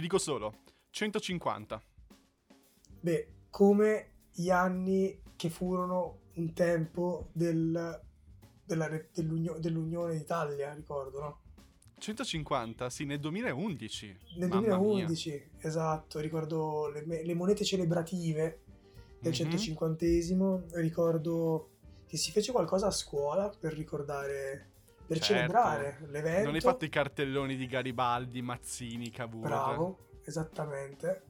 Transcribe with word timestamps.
Ti 0.00 0.06
dico 0.06 0.16
solo 0.18 0.62
150. 0.88 1.82
Beh, 3.00 3.28
come 3.50 4.12
gli 4.32 4.48
anni 4.48 5.20
che 5.36 5.50
furono 5.50 6.20
un 6.36 6.54
tempo 6.54 7.28
del, 7.34 8.00
della, 8.64 8.88
dell'Unione, 9.12 9.60
dell'Unione 9.60 10.16
d'Italia, 10.16 10.72
ricordo, 10.72 11.20
no? 11.20 11.40
150, 11.98 12.88
sì, 12.88 13.04
nel 13.04 13.20
2011. 13.20 14.16
Nel 14.38 14.48
Mamma 14.48 14.68
2011, 14.78 15.28
mia. 15.28 15.68
esatto, 15.68 16.18
ricordo 16.18 16.88
le, 16.88 17.04
le 17.22 17.34
monete 17.34 17.62
celebrative 17.62 18.60
del 19.20 19.34
Mhm. 19.38 19.50
150esimo, 19.50 20.62
ricordo 20.80 21.72
che 22.06 22.16
si 22.16 22.30
fece 22.30 22.52
qualcosa 22.52 22.86
a 22.86 22.90
scuola 22.90 23.50
per 23.50 23.74
ricordare, 23.74 24.70
per 25.10 25.18
Certo. 25.18 25.32
celebrare 25.52 25.98
l'evento. 26.06 26.44
Non 26.44 26.54
hai 26.54 26.60
fatto 26.60 26.84
i 26.84 26.88
cartelloni 26.88 27.56
di 27.56 27.66
Garibaldi, 27.66 28.42
Mazzini, 28.42 29.10
Cavour. 29.10 29.42
Bravo, 29.42 29.98
esattamente. 30.24 31.22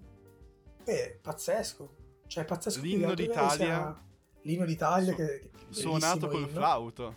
Beh, 0.85 1.19
pazzesco. 1.23 1.97
Cioè, 2.27 2.45
pazzesco. 2.45 2.83
L'inno 2.83 3.15
d'Italia- 3.15 4.05
L'inno 4.43 4.65
d'Italia 4.67 5.13
Su- 5.13 5.17
che, 5.17 5.51
che- 5.51 5.51
Suonato 5.71 6.29
col 6.29 6.41
inno. 6.43 6.49
flauto. 6.49 7.17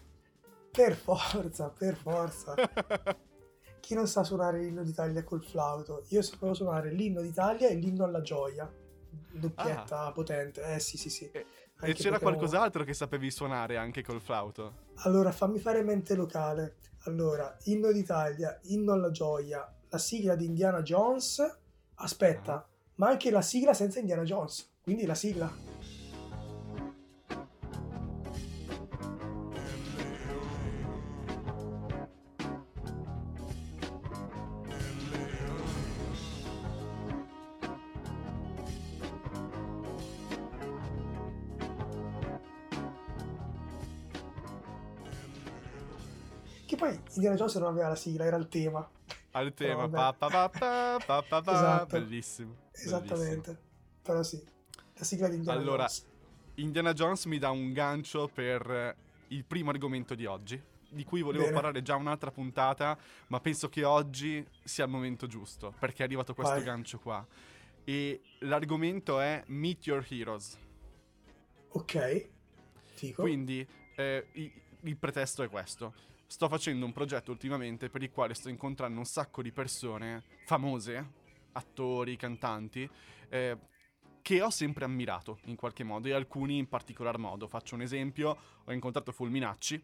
Per 0.71 0.95
forza, 0.95 1.69
per 1.69 1.95
forza. 1.95 2.53
Chi 3.81 3.93
non 3.93 4.07
sa 4.07 4.23
suonare 4.23 4.59
l'inno 4.59 4.83
d'Italia 4.83 5.21
col 5.25 5.43
flauto? 5.43 6.05
Io 6.09 6.21
sapevo 6.21 6.53
suonare 6.53 6.91
l'inno 6.91 7.21
d'Italia 7.21 7.67
e 7.67 7.75
l'inno 7.75 8.05
alla 8.05 8.21
gioia. 8.21 8.71
Doppietta 9.31 10.11
potente. 10.13 10.61
Eh 10.63 10.79
sì, 10.79 10.97
sì, 10.97 11.09
sì. 11.09 11.29
Ah. 11.33 11.37
E- 11.39 11.45
e 11.83 11.93
c'era 11.93 12.19
qualcos'altro 12.19 12.83
che 12.83 12.93
sapevi 12.93 13.29
suonare 13.31 13.77
anche 13.77 14.03
col 14.03 14.21
flauto? 14.21 14.73
Allora, 15.03 15.31
fammi 15.31 15.59
fare 15.59 15.83
mente 15.83 16.15
locale. 16.15 16.75
Allora, 17.05 17.55
inno 17.65 17.91
d'Italia, 17.91 18.59
inno 18.63 18.93
alla 18.93 19.11
gioia, 19.11 19.69
la 19.89 19.97
sigla 19.97 20.35
di 20.35 20.45
Indiana 20.45 20.81
Jones. 20.81 21.57
Aspetta, 21.95 22.53
Ah. 22.53 22.65
ma 22.95 23.09
anche 23.09 23.29
la 23.31 23.41
sigla 23.41 23.73
senza 23.73 23.99
Indiana 23.99 24.23
Jones. 24.23 24.71
Quindi 24.81 25.05
la 25.05 25.15
sigla. 25.15 25.72
Indiana 47.23 47.35
Jones 47.37 47.55
non 47.55 47.69
aveva 47.69 47.87
la 47.87 47.95
sigla, 47.95 48.25
era 48.25 48.35
il 48.35 48.47
tema. 48.49 48.89
Al 49.31 49.53
tema, 49.55 49.85
vabbè. 49.87 49.95
pa, 49.95 50.13
pa, 50.13 50.49
pa, 50.49 50.49
pa, 50.49 51.03
pa, 51.05 51.21
pa, 51.23 51.41
pa. 51.41 51.51
Esatto. 51.53 51.97
bellissimo. 51.97 52.55
Esattamente. 52.71 53.57
Però 54.01 54.21
sì, 54.23 54.43
la 54.95 55.03
sigla 55.05 55.29
di 55.29 55.37
Indiana 55.37 55.57
Allora, 55.59 55.85
Jones. 55.85 56.05
Indiana 56.55 56.91
Jones 56.93 57.25
mi 57.25 57.39
dà 57.39 57.49
un 57.49 57.71
gancio 57.71 58.27
per 58.27 58.69
eh, 58.69 58.95
il 59.29 59.45
primo 59.45 59.69
argomento 59.69 60.15
di 60.15 60.25
oggi, 60.25 60.61
di 60.89 61.03
cui 61.05 61.21
volevo 61.21 61.43
Bene. 61.45 61.55
parlare 61.55 61.81
già 61.81 61.95
un'altra 61.95 62.29
puntata, 62.29 62.97
ma 63.27 63.39
penso 63.39 63.69
che 63.69 63.85
oggi 63.85 64.45
sia 64.63 64.83
il 64.83 64.91
momento 64.91 65.25
giusto, 65.25 65.73
perché 65.79 66.03
è 66.03 66.05
arrivato 66.05 66.33
questo 66.33 66.55
Vai. 66.55 66.63
gancio 66.63 66.99
qua. 66.99 67.25
E 67.85 68.21
l'argomento 68.39 69.21
è 69.21 69.41
Meet 69.47 69.85
Your 69.87 70.05
Heroes. 70.09 70.57
Ok. 71.69 72.27
Fico. 72.95 73.21
Quindi 73.21 73.65
eh, 73.95 74.27
i- 74.33 74.53
il 74.81 74.97
pretesto 74.97 75.41
è 75.43 75.47
questo. 75.49 75.93
Sto 76.33 76.49
facendo 76.49 76.83
un 76.83 76.93
progetto 76.93 77.29
ultimamente 77.29 77.91
per 77.91 78.01
il 78.01 78.09
quale 78.09 78.33
sto 78.33 78.49
incontrando 78.49 78.97
un 78.97 79.05
sacco 79.05 79.43
di 79.43 79.51
persone 79.51 80.23
famose, 80.45 81.11
attori, 81.51 82.15
cantanti, 82.15 82.89
eh, 83.29 83.55
che 84.19 84.41
ho 84.41 84.49
sempre 84.49 84.83
ammirato 84.83 85.37
in 85.43 85.55
qualche 85.55 85.83
modo 85.83 86.07
e 86.07 86.13
alcuni 86.13 86.57
in 86.57 86.67
particolar 86.67 87.19
modo. 87.19 87.47
Faccio 87.47 87.75
un 87.75 87.83
esempio, 87.83 88.35
ho 88.63 88.73
incontrato 88.73 89.11
Fulminacci 89.11 89.79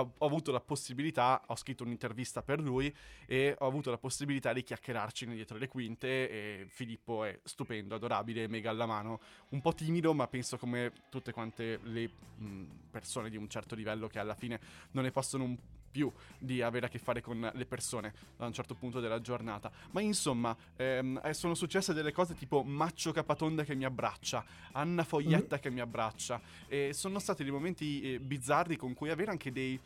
ho, 0.00 0.14
ho 0.16 0.26
avuto 0.26 0.52
la 0.52 0.60
possibilità, 0.60 1.42
ho 1.46 1.56
scritto 1.56 1.84
un'intervista 1.84 2.42
per 2.42 2.60
lui 2.60 2.94
e 3.26 3.54
ho 3.58 3.66
avuto 3.66 3.90
la 3.90 3.98
possibilità 3.98 4.52
di 4.52 4.62
chiacchierarci 4.62 5.26
dietro 5.26 5.58
le 5.58 5.68
quinte 5.68 6.30
e 6.30 6.66
Filippo 6.68 7.24
è 7.24 7.38
stupendo, 7.42 7.94
adorabile, 7.94 8.48
mega 8.48 8.70
alla 8.70 8.86
mano, 8.86 9.20
un 9.50 9.60
po' 9.60 9.74
timido 9.74 10.14
ma 10.14 10.26
penso 10.28 10.58
come 10.58 10.92
tutte 11.08 11.32
quante 11.32 11.78
le 11.82 12.10
mh, 12.36 12.64
persone 12.90 13.30
di 13.30 13.36
un 13.36 13.48
certo 13.48 13.74
livello 13.74 14.08
che 14.08 14.18
alla 14.18 14.34
fine 14.34 14.60
non 14.92 15.04
ne 15.04 15.10
possono 15.10 15.44
un 15.44 15.56
più 15.94 16.12
di 16.40 16.60
avere 16.60 16.86
a 16.86 16.88
che 16.88 16.98
fare 16.98 17.20
con 17.20 17.48
le 17.54 17.66
persone 17.66 18.12
da 18.36 18.46
un 18.46 18.52
certo 18.52 18.74
punto 18.74 18.98
della 18.98 19.20
giornata. 19.20 19.70
Ma 19.92 20.00
insomma, 20.00 20.56
ehm, 20.74 21.20
eh, 21.22 21.32
sono 21.32 21.54
successe 21.54 21.94
delle 21.94 22.10
cose 22.10 22.34
tipo 22.34 22.64
Maccio 22.64 23.12
Capatonda 23.12 23.62
che 23.62 23.76
mi 23.76 23.84
abbraccia, 23.84 24.44
Anna 24.72 25.04
Foglietta 25.04 25.60
che 25.60 25.70
mi 25.70 25.78
abbraccia, 25.78 26.40
e 26.66 26.92
sono 26.92 27.20
stati 27.20 27.44
dei 27.44 27.52
momenti 27.52 28.14
eh, 28.14 28.18
bizzarri 28.18 28.76
con 28.76 28.92
cui 28.92 29.10
avere 29.10 29.30
anche 29.30 29.52
dei 29.52 29.78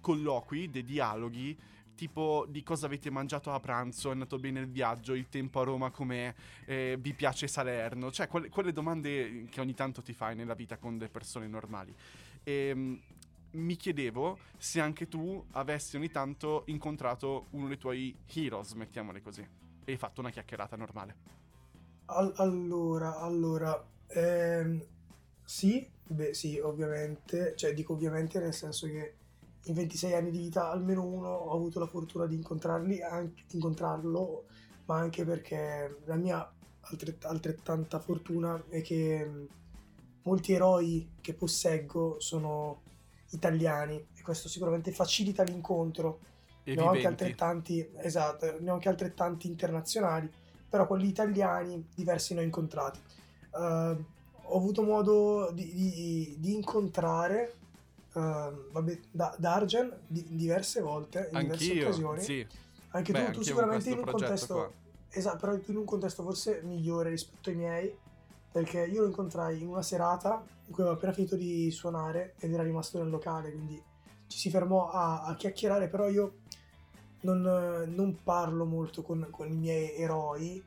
colloqui, 0.00 0.68
dei 0.68 0.84
dialoghi. 0.84 1.56
Tipo 1.94 2.46
di 2.48 2.64
cosa 2.64 2.86
avete 2.86 3.10
mangiato 3.10 3.52
a 3.52 3.60
pranzo, 3.60 4.08
è 4.08 4.12
andato 4.12 4.38
bene 4.38 4.58
il 4.58 4.66
viaggio, 4.66 5.14
il 5.14 5.28
tempo 5.28 5.60
a 5.60 5.64
Roma 5.64 5.90
com'è, 5.90 6.34
eh, 6.64 6.96
vi 6.98 7.12
piace 7.12 7.46
Salerno, 7.46 8.10
cioè 8.10 8.26
quelle, 8.26 8.48
quelle 8.48 8.72
domande 8.72 9.44
che 9.48 9.60
ogni 9.60 9.74
tanto 9.74 10.02
ti 10.02 10.12
fai 10.12 10.34
nella 10.34 10.54
vita 10.54 10.78
con 10.78 10.98
delle 10.98 11.10
persone 11.10 11.46
normali. 11.46 11.94
E, 12.42 12.98
mi 13.52 13.76
chiedevo 13.76 14.38
se 14.56 14.80
anche 14.80 15.08
tu 15.08 15.44
avessi 15.52 15.96
ogni 15.96 16.10
tanto 16.10 16.64
incontrato 16.66 17.46
uno 17.50 17.68
dei 17.68 17.78
tuoi 17.78 18.16
heroes, 18.34 18.72
mettiamole 18.72 19.20
così, 19.20 19.42
e 19.84 19.92
hai 19.92 19.98
fatto 19.98 20.20
una 20.20 20.30
chiacchierata 20.30 20.76
normale. 20.76 21.16
Al- 22.06 22.32
allora, 22.36 23.18
allora, 23.18 23.82
ehm, 24.08 24.84
sì, 25.44 25.88
beh 26.04 26.34
sì, 26.34 26.58
ovviamente, 26.58 27.54
cioè 27.56 27.72
dico 27.74 27.94
ovviamente 27.94 28.38
nel 28.40 28.52
senso 28.54 28.86
che 28.86 29.14
in 29.66 29.74
26 29.74 30.12
anni 30.14 30.30
di 30.30 30.38
vita 30.38 30.70
almeno 30.70 31.04
uno 31.06 31.28
ho 31.28 31.54
avuto 31.54 31.78
la 31.78 31.86
fortuna 31.86 32.26
di 32.26 32.34
anche, 33.02 33.44
incontrarlo, 33.52 34.44
ma 34.86 34.98
anche 34.98 35.24
perché 35.24 36.00
la 36.04 36.16
mia 36.16 36.52
altret- 36.80 37.24
altrettanta 37.24 37.98
fortuna 38.00 38.62
è 38.68 38.82
che 38.82 39.24
mh, 39.24 39.48
molti 40.22 40.52
eroi 40.52 41.08
che 41.20 41.34
posseggo 41.34 42.20
sono 42.20 42.82
italiani 43.32 43.96
e 44.14 44.22
questo 44.22 44.48
sicuramente 44.48 44.92
facilita 44.92 45.42
l'incontro. 45.42 46.20
E 46.64 46.74
ne 46.74 46.82
ho 46.82 46.90
anche 46.90 47.06
altrettanti, 47.08 47.90
esatto, 47.96 48.56
ne 48.60 48.70
ho 48.70 48.74
anche 48.74 48.88
altrettanti 48.88 49.48
internazionali, 49.48 50.30
però 50.68 50.86
quelli 50.86 51.08
italiani 51.08 51.88
diversi 51.94 52.34
ne 52.34 52.40
ho 52.40 52.44
incontrati. 52.44 53.00
Eh, 53.54 53.96
ho 54.44 54.56
avuto 54.56 54.82
modo 54.82 55.50
di, 55.52 55.72
di- 55.72 56.36
di 56.38 56.54
incontrare 56.54 57.54
eh, 58.14 58.50
vabbè, 58.70 58.98
da, 59.10 59.34
Dargen 59.38 59.92
di- 60.06 60.26
diverse 60.28 60.80
volte, 60.80 61.30
in 61.32 61.40
diverse 61.40 61.64
Anch'io, 61.70 61.84
occasioni. 61.86 62.20
sì. 62.20 62.46
Anche 62.90 63.12
Beh, 63.12 63.24
tu, 63.26 63.32
tu 63.32 63.42
sicuramente 63.42 63.88
in 63.90 63.98
un 63.98 64.04
contesto, 64.04 64.54
qua. 64.54 64.72
esatto, 65.08 65.36
però 65.38 65.58
in 65.66 65.76
un 65.76 65.84
contesto 65.84 66.22
forse 66.22 66.60
migliore 66.62 67.08
rispetto 67.10 67.48
ai 67.48 67.56
miei, 67.56 67.96
perché 68.52 68.84
io 68.84 69.00
lo 69.00 69.06
incontrai 69.06 69.62
in 69.62 69.68
una 69.68 69.82
serata 69.82 70.44
in 70.66 70.72
cui 70.72 70.82
avevo 70.82 70.96
appena 70.96 71.12
finito 71.12 71.36
di 71.36 71.70
suonare 71.70 72.34
ed 72.38 72.52
era 72.52 72.62
rimasto 72.62 72.98
nel 72.98 73.10
locale, 73.10 73.50
quindi 73.50 73.82
ci 74.26 74.38
si 74.38 74.50
fermò 74.50 74.90
a, 74.90 75.22
a 75.24 75.34
chiacchierare, 75.34 75.88
però 75.88 76.08
io 76.08 76.40
non, 77.22 77.40
non 77.94 78.18
parlo 78.22 78.64
molto 78.64 79.02
con, 79.02 79.26
con 79.30 79.48
i 79.48 79.54
miei 79.56 79.96
eroi, 79.96 80.62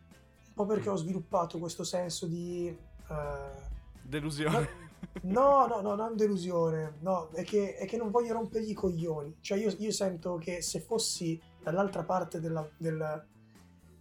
un 0.48 0.54
po' 0.54 0.66
perché 0.66 0.90
ho 0.90 0.96
sviluppato 0.96 1.60
questo 1.60 1.84
senso 1.84 2.26
di... 2.28 2.68
eh, 2.68 3.74
Delusione. 4.02 4.84
No, 5.22 5.68
no, 5.68 5.82
no, 5.82 5.96
non 5.96 6.16
delusione, 6.16 6.96
no, 7.02 7.30
è 7.32 7.44
che, 7.44 7.76
è 7.76 7.86
che 7.86 7.98
non 7.98 8.10
voglio 8.10 8.34
rompergli 8.34 8.72
i 8.72 8.74
coglioni. 8.74 9.38
Cioè, 9.40 9.58
io, 9.58 9.74
io 9.78 9.92
sento 9.92 10.38
che 10.38 10.62
se 10.62 10.80
fossi 10.80 11.40
dall'altra 11.62 12.04
parte 12.04 12.40
della, 12.40 12.68
del- 12.78 13.26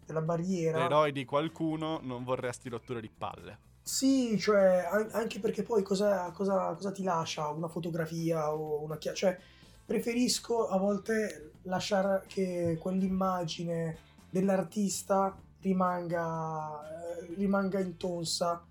della 0.05 0.23
barriera, 0.23 0.79
L'eroe 0.79 1.13
di 1.13 1.25
qualcuno 1.25 2.01
non 2.03 2.25
vorresti 2.25 2.69
rotture 2.69 3.01
di 3.01 3.11
palle. 3.11 3.59
Sì, 3.87 4.39
cioè, 4.39 4.89
an- 4.91 5.09
anche 5.13 5.41
perché 5.41 5.63
poi 5.63 5.83
cosa, 5.83 6.31
cosa- 6.31 6.73
cosa 6.75 6.91
ti 6.91 7.03
lascia 7.03 7.49
una 7.49 7.69
fotografia 7.69 8.53
o 8.55 8.83
una 8.83 8.97
chia- 8.97 9.13
Cioè, 9.13 9.39
preferisco 9.85 10.69
a 10.69 10.79
volte 10.79 11.53
lasciare 11.65 12.25
che 12.27 12.79
quell'immagine 12.81 13.99
dell'artista 14.31 15.37
rimanga, 15.61 16.81
eh, 17.21 17.35
rimanga 17.37 17.79
intonsa. 17.79 18.65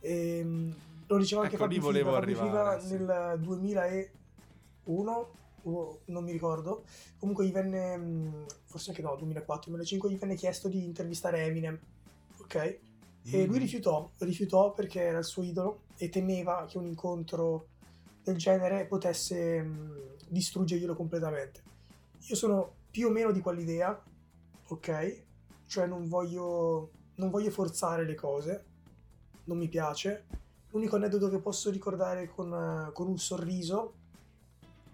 Ehm, 0.00 0.74
lo 1.06 1.16
diceva 1.16 1.42
anche 1.42 1.54
Ecco, 1.54 1.64
Fabio 1.64 1.80
volevo 1.80 2.12
Fabio 2.12 2.22
arrivare, 2.40 2.80
sì. 2.82 2.92
nel 2.92 3.38
2001 3.40 5.30
o 5.62 6.00
non 6.06 6.22
mi 6.24 6.30
ricordo 6.32 6.84
comunque 7.18 7.44
gli 7.46 7.50
venne 7.52 7.96
mh, 7.96 8.44
forse 8.64 8.90
anche 8.90 9.02
no 9.02 9.16
2004 9.16 9.70
2005 9.70 10.10
gli 10.10 10.16
venne 10.18 10.34
chiesto 10.36 10.68
di 10.68 10.84
intervistare 10.84 11.42
Eminem 11.44 11.78
ok 12.40 12.78
e 13.30 13.44
lui 13.44 13.56
Mhm. 13.56 13.62
rifiutò, 13.62 14.10
rifiutò 14.18 14.72
perché 14.72 15.00
era 15.02 15.18
il 15.18 15.24
suo 15.24 15.42
idolo 15.42 15.82
e 15.96 16.08
temeva 16.08 16.66
che 16.68 16.78
un 16.78 16.86
incontro 16.86 17.68
del 18.22 18.36
genere 18.36 18.86
potesse 18.86 19.62
mh, 19.62 20.16
distruggerglielo 20.28 20.94
completamente. 20.94 21.62
Io 22.28 22.34
sono 22.34 22.76
più 22.90 23.08
o 23.08 23.10
meno 23.10 23.32
di 23.32 23.40
quell'idea, 23.40 24.02
ok? 24.68 25.26
cioè 25.68 25.86
non 25.86 26.08
voglio, 26.08 26.90
non 27.16 27.28
voglio 27.30 27.50
forzare 27.50 28.06
le 28.06 28.14
cose, 28.14 28.64
non 29.44 29.58
mi 29.58 29.68
piace. 29.68 30.24
L'unico 30.70 30.96
aneddoto 30.96 31.28
che 31.28 31.40
posso 31.40 31.70
ricordare 31.70 32.26
con, 32.28 32.90
con 32.94 33.06
un 33.06 33.18
sorriso, 33.18 33.94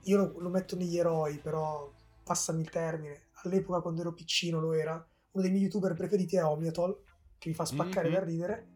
io 0.03 0.17
lo, 0.17 0.39
lo 0.41 0.49
metto 0.49 0.75
negli 0.77 0.99
eroi, 0.99 1.39
però 1.39 1.89
passami 2.25 2.61
il 2.63 2.71
termine, 2.71 3.27
all'epoca 3.45 3.81
quando 3.81 4.01
ero 4.01 4.13
piccino 4.13 4.59
lo 4.61 4.73
era, 4.73 4.93
uno 4.95 5.43
dei 5.43 5.51
miei 5.53 5.63
youtuber 5.65 5.95
preferiti 5.95 6.37
è 6.37 6.45
Omniatol, 6.45 7.01
che 7.45 7.51
mi 7.51 7.55
fa 7.55 7.65
spaccare 7.67 8.09
Mhm. 8.09 8.15
da 8.15 8.25
ridere, 8.25 8.69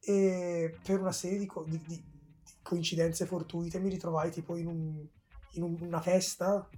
e 0.00 0.74
per 0.82 1.00
una 1.00 1.12
serie 1.12 1.38
di, 1.38 1.46
co- 1.46 1.62
di- 1.64 1.78
di- 1.86 2.02
di 2.02 2.52
coincidenze 2.62 3.24
fortuite 3.26 3.78
mi 3.78 3.88
ritrovai 3.88 4.30
tipo 4.32 4.56
in, 4.56 4.66
un- 4.66 5.06
in 5.52 5.62
un- 5.62 5.76
una 5.80 6.00
festa 6.00 6.68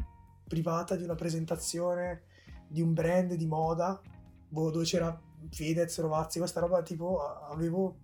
privata 0.46 0.94
di 0.96 1.05
una 1.05 1.14
presentazione 1.14 2.25
di 2.69 2.81
un 2.82 2.93
brand 2.93 3.32
di 3.34 3.46
moda, 3.46 4.00
boh, 4.49 4.70
dove 4.70 4.84
c'era 4.84 5.19
Fedez, 5.50 5.99
Rovazzi, 6.00 6.38
questa 6.38 6.61
roba 6.61 6.82
tipo 6.82 7.20
avevo... 7.20 7.99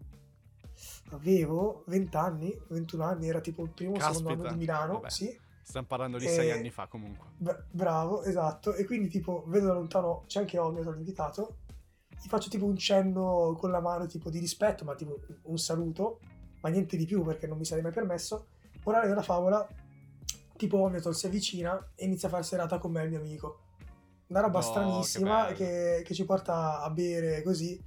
Avevo 1.11 1.83
20 1.87 2.17
anni, 2.17 2.57
21 2.69 3.03
anni, 3.03 3.29
era 3.29 3.41
tipo 3.41 3.63
il 3.65 3.71
primo 3.71 3.95
o 3.95 3.99
secondo 3.99 4.19
Caspita, 4.29 4.43
anno 4.49 4.53
di 4.53 4.59
Milano, 4.59 4.93
vabbè. 4.95 5.11
sì, 5.11 5.41
Stiamo 5.63 5.87
parlando 5.87 6.19
di 6.19 6.25
E- 6.27 6.29
sei 6.29 6.51
anni 6.53 6.71
fa 6.71 6.87
comunque. 6.87 7.27
Bra- 7.37 7.63
bravo, 7.71 8.23
esatto. 8.23 8.75
E 8.75 8.85
quindi 8.87 9.09
tipo 9.09 9.45
vedo 9.49 9.67
da 9.67 9.73
lontano, 9.75 10.25
c'è 10.27 10.39
anche 10.41 10.57
Omnia, 10.59 10.83
l'ho 10.85 10.95
invitato, 10.95 11.57
gli 12.23 12.29
faccio 12.29 12.49
tipo 12.49 12.65
un 12.65 12.77
cenno 12.77 13.55
con 13.59 13.71
la 13.71 13.81
mano 13.81 14.07
tipo 14.07 14.31
di 14.31 14.39
rispetto, 14.39 14.85
ma 14.85 14.95
tipo 14.95 15.21
un 15.43 15.59
saluto, 15.59 16.21
ma 16.61 16.69
niente 16.69 16.97
di 16.97 17.07
più 17.07 17.23
perché 17.25 17.47
non 17.47 17.59
mi 17.59 17.65
sarei 17.65 17.83
mai 17.83 17.93
permesso. 17.93 18.47
Morale 18.85 19.09
della 19.09 19.23
favola, 19.23 19.67
tipo 20.57 20.79
Omniatol 20.79 21.15
si 21.15 21.27
avvicina 21.27 21.93
e 21.95 22.05
inizia 22.07 22.29
a 22.29 22.31
fare 22.31 22.43
serata 22.43 22.79
con 22.79 22.93
me 22.93 23.01
e 23.01 23.05
il 23.05 23.11
mio 23.11 23.19
amico. 23.21 23.61
Una 24.29 24.41
roba 24.41 24.59
No, 24.59 24.65
che 24.65 24.71
stranissima 24.71 25.45
bello. 25.45 25.57
che, 25.57 26.03
che 26.05 26.15
ci 26.15 26.25
porta 26.25 26.83
a 26.83 26.91
bere 26.91 27.43
così. 27.43 27.81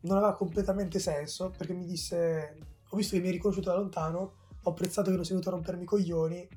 Non 0.00 0.16
aveva 0.18 0.34
completamente 0.34 0.98
senso 0.98 1.50
perché 1.56 1.72
mi 1.72 1.86
disse, 1.86 2.58
ho 2.88 2.96
visto 2.96 3.14
che 3.14 3.20
mi 3.20 3.28
hai 3.28 3.32
riconosciuto 3.34 3.70
da 3.70 3.76
lontano, 3.76 4.32
ho 4.62 4.70
apprezzato 4.70 5.10
che 5.10 5.16
non 5.16 5.24
sei 5.24 5.36
venuto 5.36 5.50
a 5.50 5.52
rompermi 5.52 5.82
i 5.82 5.86
coglioni 5.86 6.36
e 6.38 6.48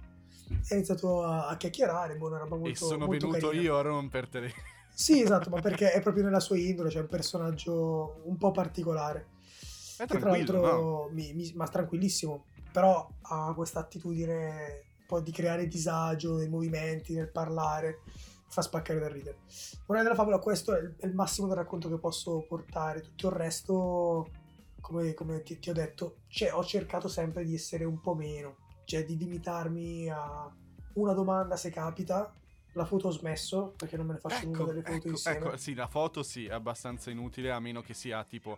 ho 0.70 0.74
iniziato 0.74 1.24
a, 1.24 1.48
a 1.48 1.56
chiacchierare, 1.58 2.16
boh, 2.18 2.28
una 2.28 2.38
roba 2.40 2.56
molto 2.56 2.70
e 2.70 2.76
sono 2.76 3.06
molto 3.06 3.28
venuto 3.28 3.48
carina. 3.48 3.64
io 3.64 3.78
a 3.78 3.82
rompertele. 3.82 4.54
Sì, 5.00 5.22
esatto, 5.22 5.52
ma 5.52 5.62
perché 5.62 5.92
è 5.92 6.02
proprio 6.02 6.24
nella 6.24 6.40
sua 6.40 6.58
indole, 6.58 6.90
c'è 6.90 7.02
un 7.02 7.08
personaggio 7.08 8.20
un 8.24 8.36
po' 8.36 8.50
particolare. 8.50 9.28
È 9.96 10.08
Che 10.08 10.18
tra 10.18 10.32
l'altro, 10.32 10.60
no? 10.60 11.10
mi- 11.12 11.34
mi- 11.36 11.52
ma 11.54 11.68
tranquillissimo, 11.68 12.46
però 12.72 13.08
ha 13.22 13.54
questa 13.54 13.82
attitudine 13.82 14.86
un 15.02 15.06
po' 15.06 15.20
di 15.20 15.32
creare 15.32 15.68
disagio 15.68 16.38
nei 16.38 16.50
movimenti, 16.50 17.14
nel 17.14 17.30
parlare, 17.30 18.00
fa 18.48 18.64
spaccare 18.64 18.98
da 19.00 19.08
ridere. 19.08 19.38
Morale 19.86 20.04
della 20.04 20.18
favola, 20.18 20.40
questo 20.40 20.76
è 20.76 20.80
il, 20.80 20.96
è 20.98 21.06
il 21.06 21.14
massimo 21.14 21.46
del 21.46 21.58
racconto 21.58 21.90
che 21.90 22.00
posso 22.00 22.44
portare, 22.48 23.02
tutto 23.02 23.28
il 23.28 23.34
resto, 23.34 24.32
come, 24.82 25.14
come 25.14 25.44
ti, 25.44 25.60
ti 25.60 25.70
ho 25.70 25.74
detto, 25.74 26.22
cioè, 26.28 26.52
ho 26.52 26.66
cercato 26.66 27.08
sempre 27.08 27.46
di 27.46 27.54
essere 27.54 27.84
un 27.84 28.02
po' 28.02 28.16
meno, 28.16 28.56
cioè 28.86 29.06
di 29.06 29.16
limitarmi 29.16 30.10
a 30.10 30.52
una 30.94 31.14
domanda 31.14 31.56
se 31.56 31.70
capita, 31.70 32.34
la 32.78 32.86
foto 32.86 33.08
ho 33.08 33.12
smesso 33.12 33.74
perché 33.76 33.98
non 33.98 34.06
me 34.06 34.14
ne 34.14 34.20
faccio 34.20 34.46
Ecco, 34.46 34.64
delle 34.66 34.82
foto 34.82 34.96
ecco, 34.96 35.08
insieme. 35.10 35.38
ecco, 35.38 35.58
sì, 35.58 35.74
la 35.74 35.88
foto 35.88 36.24
sì, 36.24 36.46
è 36.46 36.54
abbastanza 36.54 37.10
inutile, 37.10 37.52
a 37.52 37.60
meno 37.60 37.82
che 37.82 37.94
sia 37.94 38.24
tipo... 38.24 38.58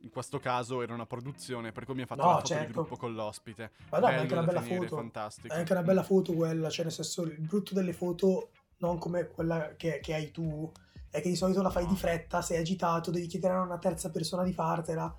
In 0.00 0.10
questo 0.10 0.38
caso 0.38 0.80
era 0.80 0.94
una 0.94 1.06
produzione, 1.06 1.72
per 1.72 1.84
cui 1.84 1.94
mi 1.94 2.02
ha 2.02 2.06
fatto 2.06 2.22
No, 2.22 2.28
la 2.28 2.34
foto 2.36 2.52
di 2.52 2.58
certo. 2.60 2.72
gruppo 2.72 2.96
con 2.96 3.14
l'ospite. 3.14 3.72
Ma 3.90 3.98
no, 3.98 4.04
ma 4.06 4.10
è 4.10 4.10
Bello 4.12 4.20
anche 4.22 4.32
una 4.34 4.42
bella 4.44 4.60
tenere, 4.60 4.86
foto. 4.86 4.96
fantastico. 4.96 5.52
È 5.54 5.58
anche 5.58 5.72
una 5.72 5.82
bella 5.82 6.02
foto 6.04 6.32
quella, 6.34 6.70
cioè 6.70 6.84
nel 6.84 6.94
senso 6.94 7.22
il 7.24 7.40
brutto 7.40 7.74
delle 7.74 7.92
foto, 7.92 8.50
non 8.76 8.96
come 8.98 9.26
quella 9.26 9.74
che, 9.76 9.98
che 10.00 10.14
hai 10.14 10.30
tu, 10.30 10.70
è 11.10 11.20
che 11.20 11.28
di 11.28 11.34
solito 11.34 11.62
la 11.62 11.70
fai 11.70 11.82
No. 11.82 11.90
di 11.90 11.96
fretta, 11.96 12.40
sei 12.42 12.58
agitato, 12.58 13.10
devi 13.10 13.26
chiedere 13.26 13.54
a 13.54 13.62
una 13.62 13.78
terza 13.78 14.08
persona 14.12 14.44
di 14.44 14.52
fartela. 14.52 15.12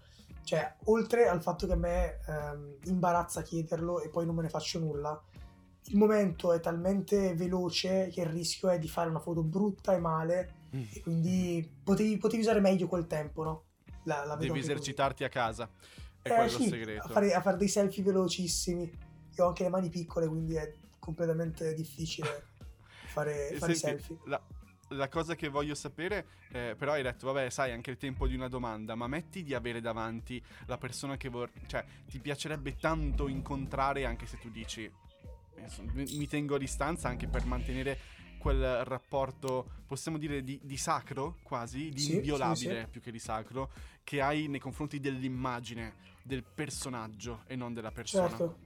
Cioè, 0.46 0.76
oltre 0.86 1.28
al 1.28 1.42
fatto 1.42 1.68
che 1.68 1.74
a 1.74 1.76
me 1.76 2.20
ehm, 2.26 2.76
imbarazza 2.86 3.42
chiederlo 3.42 4.00
e 4.00 4.08
poi 4.08 4.26
non 4.26 4.34
me 4.36 4.44
ne 4.44 4.50
faccio 4.50 4.80
nulla, 4.80 5.22
il 5.90 5.98
momento 5.98 6.54
è 6.54 6.60
talmente 6.60 7.34
veloce 7.36 8.10
che 8.12 8.22
il 8.22 8.28
rischio 8.28 8.70
è 8.70 8.80
di 8.80 8.88
fare 8.88 9.10
una 9.10 9.20
foto 9.20 9.44
brutta 9.44 9.94
e 9.94 10.00
male 10.00 10.54
Mm. 10.76 10.84
e 10.92 11.02
quindi 11.02 11.68
potevi, 11.84 12.18
potevi 12.18 12.42
usare 12.44 12.60
meglio 12.60 12.88
quel 12.88 13.08
tempo, 13.08 13.44
no? 13.44 13.64
La, 14.04 14.24
la 14.26 14.36
Devi 14.36 14.60
anche 14.60 14.70
così. 14.70 14.70
esercitarti 14.72 15.24
a 15.24 15.30
casa. 15.30 15.70
È 16.22 16.30
Eh, 16.30 16.32
quello 16.32 16.50
sì, 16.50 16.64
il 16.64 16.70
segreto. 16.70 17.06
A 17.08 17.10
fare, 17.10 17.34
a 17.34 17.42
fare 17.42 17.58
dei 17.58 17.68
selfie 17.68 18.04
velocissimi. 18.04 18.84
Io 19.38 19.44
ho 19.44 19.48
anche 19.48 19.64
le 19.64 19.70
mani 19.70 19.90
piccole, 19.90 20.28
quindi 20.28 20.56
è 20.56 20.74
completamente 21.00 21.74
difficile 21.74 22.52
fare, 23.06 23.52
E 23.52 23.60
fare 23.60 23.74
senti, 23.74 23.76
selfie. 23.76 24.18
La, 24.26 24.42
la 24.90 25.08
cosa 25.10 25.36
che 25.36 25.50
voglio 25.50 25.76
sapere, 25.76 26.28
eh, 26.52 26.76
però 26.78 26.94
hai 26.94 27.04
detto, 27.04 27.28
vabbè, 27.32 27.50
sai, 27.50 27.72
anche 27.72 27.92
il 27.92 27.98
tempo 27.98 28.28
di 28.28 28.36
una 28.36 28.48
domanda, 28.48 28.96
ma 28.96 29.08
metti 29.08 29.44
di 29.44 29.54
avere 29.54 29.82
davanti 29.82 30.42
la 30.66 30.78
persona 30.78 31.18
che 31.18 31.30
vor- 31.30 31.52
cioè, 31.68 31.86
ti 32.08 32.20
piacerebbe 32.20 32.78
tanto 32.78 33.28
incontrare, 33.28 34.06
anche 34.06 34.26
se 34.26 34.38
tu 34.38 34.50
dici, 34.50 34.84
eh, 34.86 34.92
mi 35.94 36.28
tengo 36.28 36.56
a 36.56 36.58
distanza 36.58 37.08
anche 37.08 37.28
per 37.28 37.46
mantenere 37.46 38.00
quel 38.40 38.86
rapporto, 38.86 39.84
possiamo 39.86 40.18
dire, 40.18 40.44
di, 40.44 40.60
di 40.64 40.78
sacro, 40.78 41.40
quasi, 41.44 41.90
di 41.90 42.00
Sì, 42.00 42.16
inviolabile, 42.16 42.76
sì, 42.76 42.80
sì. 42.80 42.88
più 42.90 43.02
che 43.02 43.12
di 43.12 43.20
sacro, 43.20 43.70
che 44.04 44.22
hai 44.22 44.48
nei 44.48 44.60
confronti 44.60 45.00
dell'immagine, 45.00 45.96
del 46.24 46.44
personaggio 46.44 47.44
e 47.48 47.56
non 47.56 47.74
della 47.74 47.92
persona. 47.92 48.30
Certo. 48.30 48.58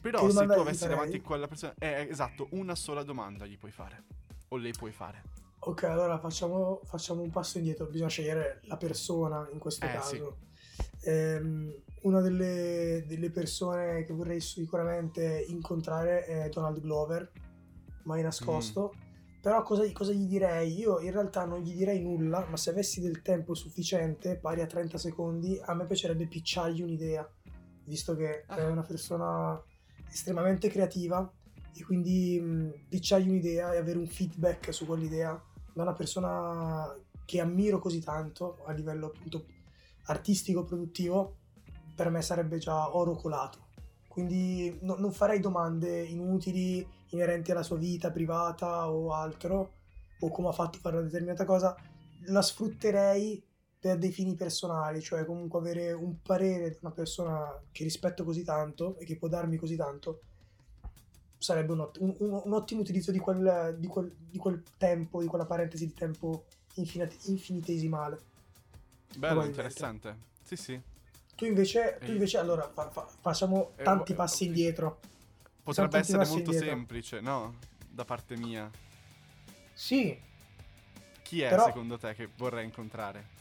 Però 0.00 0.28
se 0.28 0.46
tu 0.46 0.52
avessi 0.52 0.88
davanti 0.88 1.20
quella 1.20 1.46
persona... 1.46 1.74
Eh, 1.78 2.08
esatto, 2.10 2.48
una 2.50 2.74
sola 2.74 3.04
domanda 3.04 3.46
gli 3.46 3.56
puoi 3.56 3.70
fare. 3.70 4.02
O 4.48 4.56
lei 4.56 4.72
puoi 4.72 4.90
fare. 4.90 5.22
Ok, 5.60 5.84
allora 5.84 6.18
facciamo, 6.18 6.80
facciamo 6.84 7.22
un 7.22 7.30
passo 7.30 7.58
indietro. 7.58 7.86
Bisogna 7.86 8.08
scegliere 8.08 8.60
la 8.64 8.76
persona 8.76 9.48
in 9.52 9.60
questo 9.60 9.86
Eh, 9.86 9.92
caso. 9.92 10.38
Ehm, 11.04 11.74
una 12.02 12.20
delle, 12.20 13.04
delle 13.06 13.30
persone 13.30 14.04
che 14.04 14.12
vorrei 14.12 14.40
sicuramente 14.40 15.44
incontrare 15.48 16.24
è 16.24 16.48
Donald 16.48 16.80
Glover, 16.80 17.30
mai 18.04 18.22
nascosto. 18.22 18.92
Mm. 18.96 19.10
Però 19.40 19.62
cosa, 19.62 19.90
cosa 19.92 20.12
gli 20.12 20.26
direi? 20.26 20.78
Io 20.78 21.00
in 21.00 21.10
realtà 21.10 21.44
non 21.44 21.60
gli 21.60 21.74
direi 21.74 22.00
nulla, 22.00 22.46
ma 22.48 22.56
se 22.56 22.70
avessi 22.70 23.00
del 23.00 23.22
tempo 23.22 23.54
sufficiente, 23.54 24.36
pari 24.36 24.60
a 24.60 24.66
30 24.66 24.98
secondi, 24.98 25.60
a 25.64 25.74
me 25.74 25.86
piacerebbe 25.86 26.26
picciargli 26.26 26.80
un'idea, 26.82 27.28
visto 27.84 28.14
che 28.14 28.42
è 28.42 28.60
Ah. 28.60 28.68
una 28.68 28.82
persona 28.82 29.60
estremamente 30.08 30.68
creativa 30.68 31.28
e 31.74 31.82
quindi 31.84 32.38
mh, 32.40 32.86
picciargli 32.88 33.28
un'idea 33.28 33.72
e 33.74 33.78
avere 33.78 33.98
un 33.98 34.06
feedback 34.06 34.72
su 34.72 34.86
quell'idea 34.86 35.40
da 35.72 35.82
una 35.82 35.94
persona 35.94 36.94
che 37.24 37.40
ammiro 37.40 37.78
così 37.78 38.00
tanto 38.00 38.62
a 38.66 38.72
livello 38.72 39.06
appunto 39.06 39.46
artistico 40.04 40.64
produttivo 40.64 41.36
per 41.94 42.10
me 42.10 42.22
sarebbe 42.22 42.58
già 42.58 42.94
oro 42.96 43.14
colato 43.14 43.58
quindi 44.08 44.78
no- 44.82 44.96
non 44.96 45.12
farei 45.12 45.40
domande 45.40 46.02
inutili 46.02 46.86
inerenti 47.10 47.50
alla 47.50 47.62
sua 47.62 47.76
vita 47.76 48.10
privata 48.10 48.90
o 48.90 49.12
altro 49.12 49.72
o 50.20 50.30
come 50.30 50.48
ha 50.48 50.52
fatto 50.52 50.78
a 50.78 50.80
fare 50.80 50.96
una 50.96 51.04
determinata 51.06 51.44
cosa 51.44 51.76
la 52.26 52.42
sfrutterei 52.42 53.42
per 53.78 53.98
dei 53.98 54.12
fini 54.12 54.34
personali 54.34 55.00
cioè 55.00 55.24
comunque 55.24 55.58
avere 55.58 55.92
un 55.92 56.20
parere 56.22 56.70
da 56.70 56.76
una 56.82 56.92
persona 56.92 57.60
che 57.72 57.84
rispetto 57.84 58.24
così 58.24 58.44
tanto 58.44 58.96
e 58.98 59.04
che 59.04 59.16
può 59.16 59.28
darmi 59.28 59.56
così 59.56 59.76
tanto 59.76 60.20
sarebbe 61.38 61.72
un, 61.72 61.80
ott- 61.80 61.98
un- 62.00 62.14
un- 62.20 62.40
un 62.44 62.52
ottimo 62.52 62.80
utilizzo 62.80 63.10
di 63.10 63.18
quel, 63.18 63.76
di, 63.78 63.88
quel, 63.88 64.14
di 64.16 64.38
quel 64.38 64.62
tempo, 64.78 65.20
di 65.20 65.26
quella 65.26 65.44
parentesi 65.44 65.86
di 65.86 65.92
tempo 65.92 66.44
infinite- 66.74 67.16
infinitesimale. 67.24 68.20
Bello, 69.16 69.44
interessante. 69.44 70.16
Sì, 70.42 70.56
sì. 70.56 70.80
Tu 71.34 71.44
invece, 71.46 71.98
tu 72.04 72.10
invece 72.12 72.38
allora 72.38 72.70
fa- 72.72 72.90
fa- 72.90 73.08
facciamo 73.20 73.72
eh, 73.76 73.82
tanti 73.82 74.12
eh, 74.12 74.14
passi 74.14 74.44
eh, 74.44 74.46
indietro. 74.48 75.00
Potrebbe 75.62 75.98
essere 75.98 76.18
molto 76.26 76.50
indietro. 76.50 76.66
semplice, 76.68 77.20
no? 77.20 77.56
Da 77.88 78.04
parte 78.04 78.36
mia. 78.36 78.70
Sì, 79.74 80.18
Chi 81.22 81.40
è 81.40 81.48
Però- 81.48 81.64
secondo 81.64 81.96
te 81.98 82.14
che 82.14 82.28
vorrei 82.36 82.64
incontrare? 82.64 83.40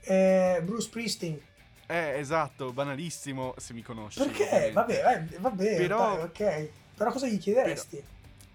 eh, 0.00 0.60
Bruce 0.64 0.82
Springsteen. 0.88 1.38
Eh, 1.86 2.18
esatto, 2.18 2.72
banalissimo 2.72 3.54
se 3.58 3.74
mi 3.74 3.82
conosci. 3.82 4.18
Perché? 4.20 4.44
ovviamente. 4.44 4.72
Vabbè, 4.72 5.26
eh, 5.32 5.38
vabbè, 5.38 5.76
Però- 5.76 6.16
dai, 6.16 6.22
ok. 6.24 6.70
Però 6.96 7.10
cosa 7.12 7.26
gli 7.28 7.38
chiederesti? 7.38 8.02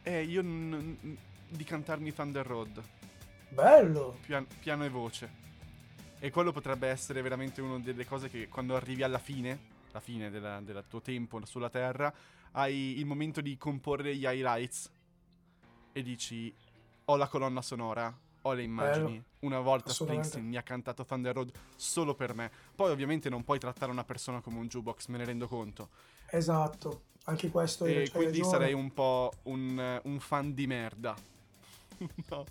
Eh, 0.04 0.24
io 0.24 0.42
n- 0.42 0.98
n- 1.02 1.18
di 1.50 1.64
cantarmi 1.64 2.14
Thunder 2.14 2.46
Road, 2.46 2.82
Bello. 3.50 4.18
pian- 4.26 4.48
piano 4.60 4.86
e 4.86 4.90
voce. 4.90 5.30
E 6.20 6.32
quello 6.32 6.52
potrebbe 6.52 6.88
essere 6.88 7.22
veramente 7.22 7.62
una 7.62 7.78
delle 7.80 8.06
cose 8.06 8.30
che 8.30 8.48
quando 8.48 8.76
arrivi 8.76 9.04
alla 9.04 9.20
fine, 9.20 9.60
la 9.92 10.00
fine 10.00 10.30
del 10.32 10.84
tuo 10.90 11.02
tempo 11.02 11.44
sulla 11.46 11.70
Terra, 11.70 12.12
hai 12.52 12.98
il 12.98 13.06
momento 13.06 13.40
di 13.42 13.56
comporre 13.58 14.16
gli 14.16 14.26
highlights 14.26 14.90
e 15.92 16.02
dici 16.02 16.54
ho 17.06 17.16
la 17.16 17.28
colonna 17.28 17.62
sonora, 17.62 18.16
ho 18.42 18.54
le 18.54 18.64
immagini. 18.64 19.24
Una 19.40 19.60
volta. 19.60 19.92
Springsteen 19.94 20.46
mi 20.46 20.58
ha 20.58 20.64
cantato 20.64 21.06
Thunder 21.06 21.36
Road 21.36 21.52
solo 21.76 22.16
per 22.16 22.34
me. 22.34 22.50
Poi 22.76 22.90
ovviamente 22.92 23.30
non 23.30 23.44
puoi 23.44 23.60
trattare 23.60 23.92
una 23.92 24.04
persona 24.04 24.42
come 24.42 24.58
un 24.58 24.68
jukebox, 24.68 25.08
me 25.08 25.20
ne 25.20 25.26
rendo 25.26 25.48
conto. 25.48 25.90
Esatto. 26.32 27.04
Anche 27.26 27.50
questo 27.50 27.84
hai- 27.84 27.92
E 27.92 27.96
c'hai 28.04 28.10
quindi 28.10 28.40
ragione. 28.40 28.50
sarei 28.58 28.74
un 28.74 28.92
po' 28.92 29.32
un, 29.44 30.02
un 30.04 30.20
fan 30.20 30.54
di 30.54 30.66
merda. 30.66 31.16
no. 32.30 32.46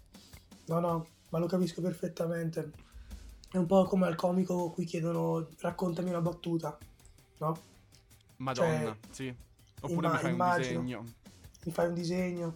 No, 0.67 0.81
no, 0.81 1.07
ma 1.31 1.39
lo 1.39 1.47
capisco 1.47 1.81
perfettamente. 1.83 2.71
È 3.50 3.57
un 3.57 3.67
po' 3.67 3.85
come 3.85 4.07
al 4.07 4.17
comico 4.17 4.71
cui 4.71 4.85
chiedono 4.85 5.49
raccontami 5.61 6.11
una 6.11 6.21
battuta, 6.21 6.76
no? 7.38 7.59
Madonna, 8.37 8.79
cioè, 8.79 8.97
sì. 9.11 9.35
Oppure 9.81 10.07
imma- 10.07 10.12
mi 10.12 10.19
fai 10.19 10.33
immagino, 10.33 10.79
un 10.81 10.85
disegno. 10.85 11.05
Mi 11.65 11.73
fai 11.73 11.87
un 11.87 11.95
disegno. 11.95 12.55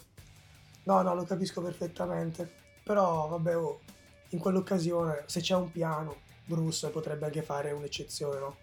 No, 0.85 1.03
no, 1.03 1.15
lo 1.15 1.25
capisco 1.25 1.63
perfettamente. 1.63 2.59
Però, 2.83 3.29
vabbè, 3.29 3.57
oh, 3.57 3.81
in 4.31 4.39
quell'occasione, 4.39 5.25
se 5.27 5.41
c'è 5.41 5.55
un 5.55 5.71
piano, 5.71 6.17
Bruce 6.45 6.89
potrebbe 6.89 7.27
anche 7.27 7.43
fare 7.43 7.71
un'eccezione, 7.73 8.39
no? 8.39 8.57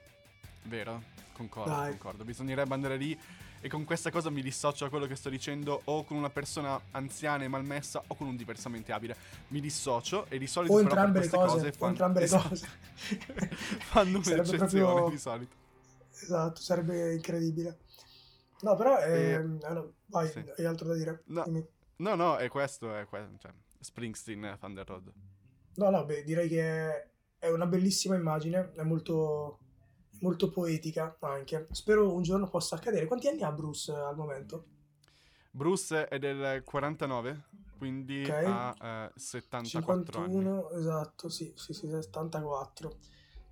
Vero, 0.63 1.01
concordo, 1.33 1.71
Dai. 1.71 1.91
concordo. 1.91 2.23
Bisognerebbe 2.23 2.73
andare 2.73 2.97
lì 2.97 3.17
e 3.59 3.69
con 3.69 3.83
questa 3.85 4.11
cosa 4.11 4.29
mi 4.29 4.41
dissocio 4.41 4.85
da 4.85 4.89
quello 4.89 5.05
che 5.05 5.15
sto 5.15 5.29
dicendo 5.29 5.81
o 5.85 6.03
con 6.03 6.17
una 6.17 6.29
persona 6.29 6.79
anziana 6.91 7.43
e 7.43 7.47
malmessa 7.47 8.03
o 8.07 8.15
con 8.15 8.27
un 8.27 8.35
diversamente 8.35 8.91
abile. 8.91 9.15
Mi 9.49 9.59
dissocio 9.59 10.25
e 10.29 10.37
di 10.37 10.47
solito 10.47 10.73
o 10.73 10.79
entrambe 10.79 11.19
le 11.19 11.29
cose, 11.29 11.55
cose 11.55 11.71
fanno, 11.71 11.91
entrambe 11.91 12.19
le 12.21 12.27
cose. 12.27 12.67
fanno 13.89 14.17
un'eccezione 14.17 14.57
proprio... 14.57 15.09
di 15.09 15.17
solito. 15.17 15.55
Esatto, 16.11 16.61
sarebbe 16.61 17.13
incredibile. 17.13 17.79
No, 18.61 18.75
però 18.75 18.97
è... 18.97 19.35
Eh, 19.35 19.43
no, 19.43 19.93
vai, 20.07 20.29
sì. 20.29 20.43
hai 20.57 20.65
altro 20.65 20.87
da 20.87 20.95
dire? 20.95 21.23
No, 21.25 21.45
no, 21.97 22.15
no, 22.15 22.37
è 22.37 22.49
questo, 22.49 22.95
è 22.95 23.05
questo, 23.05 23.37
cioè, 23.37 23.51
Springsteen 23.79 24.57
Thunder 24.59 24.87
Road. 24.87 25.11
No, 25.75 25.89
no, 25.89 26.05
beh, 26.05 26.23
direi 26.23 26.47
che 26.47 27.09
è 27.37 27.49
una 27.49 27.67
bellissima 27.67 28.15
immagine, 28.15 28.71
è 28.73 28.81
molto, 28.81 29.59
molto 30.19 30.49
poetica 30.49 31.17
anche. 31.21 31.67
Spero 31.71 32.13
un 32.13 32.23
giorno 32.23 32.47
possa 32.47 32.75
accadere. 32.75 33.05
Quanti 33.05 33.27
anni 33.27 33.43
ha 33.43 33.51
Bruce 33.51 33.91
al 33.91 34.15
momento? 34.15 34.65
Bruce 35.51 36.07
è 36.07 36.19
del 36.19 36.63
49, 36.63 37.43
quindi 37.77 38.23
okay. 38.23 38.45
ha 38.45 39.09
eh, 39.09 39.19
74 39.19 40.21
51, 40.21 40.67
anni. 40.67 40.79
esatto, 40.79 41.29
sì, 41.29 41.51
sì, 41.55 41.73
sì, 41.73 41.87
74. 41.87 42.95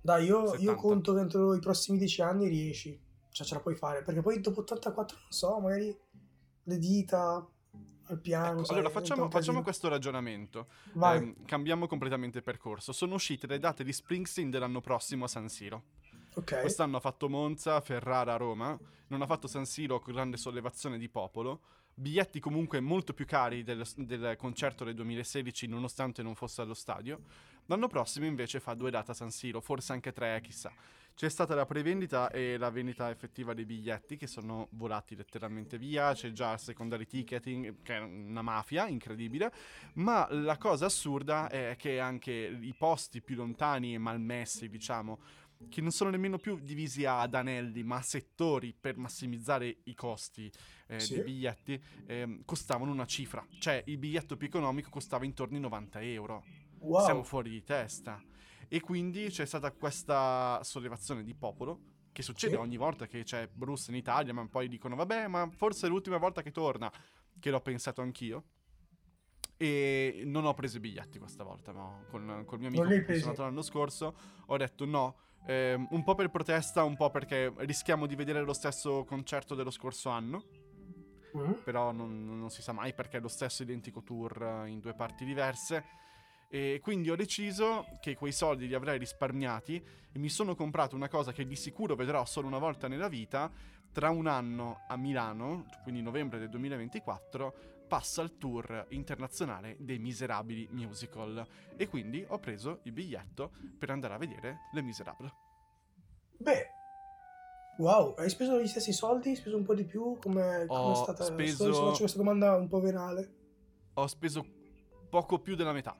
Dai, 0.00 0.24
io, 0.24 0.54
io 0.54 0.76
conto 0.76 1.14
che 1.14 1.20
entro 1.20 1.54
i 1.54 1.58
prossimi 1.58 1.98
10 1.98 2.22
anni 2.22 2.48
riesci, 2.48 2.96
cioè 3.30 3.46
ce 3.46 3.54
la 3.54 3.60
puoi 3.60 3.74
fare, 3.74 4.02
perché 4.02 4.22
poi 4.22 4.40
dopo 4.40 4.60
84, 4.60 5.16
non 5.20 5.32
so, 5.32 5.58
magari 5.58 5.96
le 6.62 6.78
dita, 6.78 7.44
al 8.08 8.20
piano. 8.20 8.60
Ecco, 8.60 8.72
allora 8.72 8.90
facciamo, 8.90 9.28
facciamo, 9.30 9.62
questo 9.62 9.88
ragionamento. 9.88 10.68
Eh, 11.02 11.34
cambiamo 11.44 11.86
completamente 11.86 12.42
percorso. 12.42 12.92
Sono 12.92 13.14
uscite 13.14 13.46
le 13.46 13.58
date 13.58 13.84
di 13.84 13.92
Springsteen 13.92 14.50
dell'anno 14.50 14.80
prossimo 14.80 15.24
a 15.24 15.28
San 15.28 15.48
Siro. 15.48 15.82
Okay. 16.38 16.60
Quest'anno 16.60 16.98
ha 16.98 17.00
fatto 17.00 17.30
Monza, 17.30 17.80
Ferrara, 17.80 18.36
Roma. 18.36 18.78
Non 19.08 19.22
ha 19.22 19.26
fatto 19.26 19.46
San 19.46 19.64
Siro 19.64 20.00
con 20.00 20.12
grande 20.12 20.36
sollevazione 20.36 20.98
di 20.98 21.08
popolo. 21.08 21.60
Biglietti 21.94 22.40
comunque 22.40 22.78
molto 22.80 23.14
più 23.14 23.24
cari 23.24 23.62
del, 23.62 23.82
del 23.96 24.34
concerto 24.36 24.84
del 24.84 24.94
2016, 24.96 25.66
nonostante 25.66 26.22
non 26.22 26.34
fosse 26.34 26.60
allo 26.60 26.74
stadio. 26.74 27.22
L'anno 27.66 27.88
prossimo 27.88 28.26
invece 28.26 28.60
fa 28.60 28.74
due 28.74 28.90
date 28.90 29.12
a 29.12 29.14
San 29.14 29.30
Siro, 29.30 29.62
forse 29.62 29.94
anche 29.94 30.12
tre, 30.12 30.38
chissà. 30.42 30.70
C'è 31.14 31.30
stata 31.30 31.54
la 31.54 31.64
prevendita 31.64 32.28
e 32.28 32.58
la 32.58 32.68
vendita 32.68 33.08
effettiva 33.08 33.54
dei 33.54 33.64
biglietti 33.64 34.18
che 34.18 34.26
sono 34.26 34.68
volati 34.72 35.16
letteralmente 35.16 35.78
via, 35.78 36.12
c'è 36.12 36.30
già 36.32 36.52
il 36.52 36.58
secondary 36.58 37.06
ticketing, 37.06 37.76
che 37.80 37.96
è 37.96 38.00
una 38.00 38.42
mafia 38.42 38.86
incredibile, 38.86 39.50
ma 39.94 40.28
la 40.30 40.58
cosa 40.58 40.84
assurda 40.84 41.48
è 41.48 41.74
che 41.78 41.98
anche 41.98 42.32
i 42.32 42.74
posti 42.76 43.22
più 43.22 43.36
lontani 43.36 43.94
e 43.94 43.98
malmessi, 43.98 44.68
diciamo, 44.68 45.18
che 45.68 45.80
non 45.80 45.90
sono 45.90 46.10
nemmeno 46.10 46.38
più 46.38 46.58
divisi 46.60 47.04
ad 47.04 47.34
anelli, 47.34 47.82
ma 47.82 47.96
a 47.96 48.02
settori 48.02 48.74
per 48.78 48.96
massimizzare 48.96 49.78
i 49.84 49.94
costi 49.94 50.50
eh, 50.86 51.00
sì. 51.00 51.14
dei 51.14 51.24
biglietti, 51.24 51.82
eh, 52.06 52.40
costavano 52.44 52.90
una 52.90 53.06
cifra. 53.06 53.46
Cioè, 53.58 53.82
il 53.86 53.98
biglietto 53.98 54.36
più 54.36 54.46
economico 54.46 54.90
costava 54.90 55.24
intorno 55.24 55.56
ai 55.56 55.62
90 55.62 56.00
euro. 56.02 56.44
Wow. 56.80 57.04
Siamo 57.04 57.22
fuori 57.22 57.50
di 57.50 57.62
testa. 57.62 58.22
E 58.68 58.80
quindi 58.80 59.28
c'è 59.28 59.46
stata 59.46 59.70
questa 59.72 60.60
sollevazione 60.62 61.22
di 61.22 61.34
popolo 61.34 61.94
che 62.12 62.22
succede 62.22 62.54
sì. 62.54 62.60
ogni 62.60 62.76
volta 62.78 63.06
che 63.06 63.24
c'è 63.24 63.46
Bruce 63.52 63.90
in 63.90 63.96
Italia, 63.96 64.32
ma 64.32 64.46
poi 64.48 64.68
dicono 64.68 64.96
vabbè, 64.96 65.26
ma 65.26 65.48
forse 65.50 65.86
è 65.86 65.90
l'ultima 65.90 66.16
volta 66.16 66.42
che 66.42 66.50
torna, 66.50 66.90
che 67.38 67.50
l'ho 67.50 67.60
pensato 67.60 68.00
anch'io. 68.00 68.44
E 69.58 70.22
non 70.24 70.44
ho 70.44 70.52
preso 70.52 70.78
i 70.78 70.80
biglietti 70.80 71.18
questa 71.18 71.44
volta, 71.44 71.72
ma 71.72 72.04
con, 72.08 72.42
col 72.44 72.58
mio 72.58 72.68
amico 72.68 72.84
che 72.84 73.14
sono 73.16 73.30
andato 73.30 73.42
l'anno 73.42 73.62
scorso 73.62 74.14
ho 74.46 74.56
detto 74.56 74.84
no, 74.84 75.16
eh, 75.46 75.74
un 75.74 76.02
po' 76.02 76.14
per 76.14 76.28
protesta, 76.28 76.82
un 76.82 76.96
po' 76.96 77.10
perché 77.10 77.52
rischiamo 77.58 78.06
di 78.06 78.16
vedere 78.16 78.42
lo 78.42 78.52
stesso 78.52 79.04
concerto 79.04 79.54
dello 79.54 79.70
scorso 79.70 80.10
anno. 80.10 80.44
Mm. 81.36 81.52
Però 81.64 81.92
non, 81.92 82.38
non 82.38 82.50
si 82.50 82.62
sa 82.62 82.72
mai 82.72 82.94
perché 82.94 83.18
è 83.18 83.20
lo 83.20 83.28
stesso 83.28 83.62
identico 83.62 84.02
tour 84.02 84.64
in 84.66 84.80
due 84.80 84.94
parti 84.94 85.24
diverse. 85.24 85.84
E 86.48 86.80
quindi 86.82 87.10
ho 87.10 87.16
deciso 87.16 87.86
che 88.00 88.14
quei 88.14 88.32
soldi 88.32 88.66
li 88.66 88.74
avrei 88.74 88.98
risparmiati 88.98 89.82
e 90.12 90.18
mi 90.18 90.28
sono 90.28 90.54
comprato 90.54 90.96
una 90.96 91.08
cosa 91.08 91.32
che 91.32 91.46
di 91.46 91.56
sicuro 91.56 91.94
vedrò 91.94 92.24
solo 92.24 92.46
una 92.46 92.58
volta 92.58 92.88
nella 92.88 93.08
vita. 93.08 93.50
Tra 93.92 94.10
un 94.10 94.26
anno 94.26 94.84
a 94.88 94.96
Milano, 94.96 95.66
quindi 95.82 96.02
novembre 96.02 96.38
del 96.38 96.50
2024, 96.50 97.75
passa 97.86 98.22
il 98.22 98.36
tour 98.38 98.86
internazionale 98.90 99.76
dei 99.78 99.98
Miserabili 99.98 100.68
Musical. 100.72 101.46
E 101.76 101.88
quindi 101.88 102.24
ho 102.28 102.38
preso 102.38 102.80
il 102.84 102.92
biglietto 102.92 103.52
per 103.78 103.90
andare 103.90 104.14
a 104.14 104.18
vedere 104.18 104.58
Le 104.72 104.82
Miserable. 104.82 105.32
Beh, 106.38 106.66
wow, 107.78 108.14
hai 108.18 108.28
speso 108.28 108.60
gli 108.60 108.66
stessi 108.66 108.92
soldi? 108.92 109.30
Hai 109.30 109.36
speso 109.36 109.56
un 109.56 109.64
po' 109.64 109.74
di 109.74 109.84
più? 109.84 110.18
Come, 110.18 110.62
è 110.62 110.94
stata? 110.94 111.24
Speso... 111.24 111.72
Sto, 111.72 111.86
faccio 111.86 111.98
questa 112.00 112.18
domanda 112.18 112.56
un 112.56 112.68
po' 112.68 112.80
venale. 112.80 113.34
Ho 113.94 114.06
speso 114.06 114.44
poco 115.08 115.38
più 115.38 115.54
della 115.54 115.72
metà. 115.72 115.96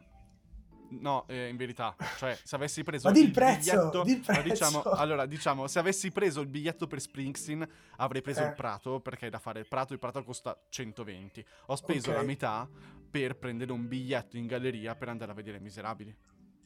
No, 0.89 1.25
eh, 1.29 1.49
in 1.49 1.57
verità, 1.57 1.95
cioè, 2.17 2.39
se 2.43 2.55
avessi 2.55 2.83
preso 2.83 3.09
il, 3.09 3.17
il 3.17 3.31
prezzo, 3.31 3.91
biglietto, 4.03 4.23
prezzo. 4.33 4.43
Diciamo, 4.43 4.83
allora, 4.83 5.27
diciamo, 5.27 5.67
se 5.67 5.79
avessi 5.79 6.11
preso 6.11 6.41
il 6.41 6.47
biglietto 6.47 6.87
per 6.87 7.01
Springsteen, 7.01 7.67
avrei 7.97 8.23
preso 8.23 8.43
eh. 8.43 8.47
il 8.47 8.55
Prato, 8.55 9.01
perché 9.01 9.27
è 9.27 9.31
da 9.31 9.39
fare 9.39 9.61
il 9.61 9.67
Prato, 9.67 9.93
il 9.93 9.99
Prato 9.99 10.23
costa 10.23 10.59
120. 10.69 11.45
Ho 11.67 11.77
speso 11.77 12.11
okay. 12.11 12.21
la 12.21 12.27
metà 12.27 12.69
per 13.11 13.37
prendere 13.37 13.73
un 13.73 13.89
biglietto 13.89 14.37
in 14.37 14.47
galleria 14.47 14.95
per 14.95 15.09
andare 15.09 15.33
a 15.33 15.35
vedere 15.35 15.59
Miserabili. 15.59 16.15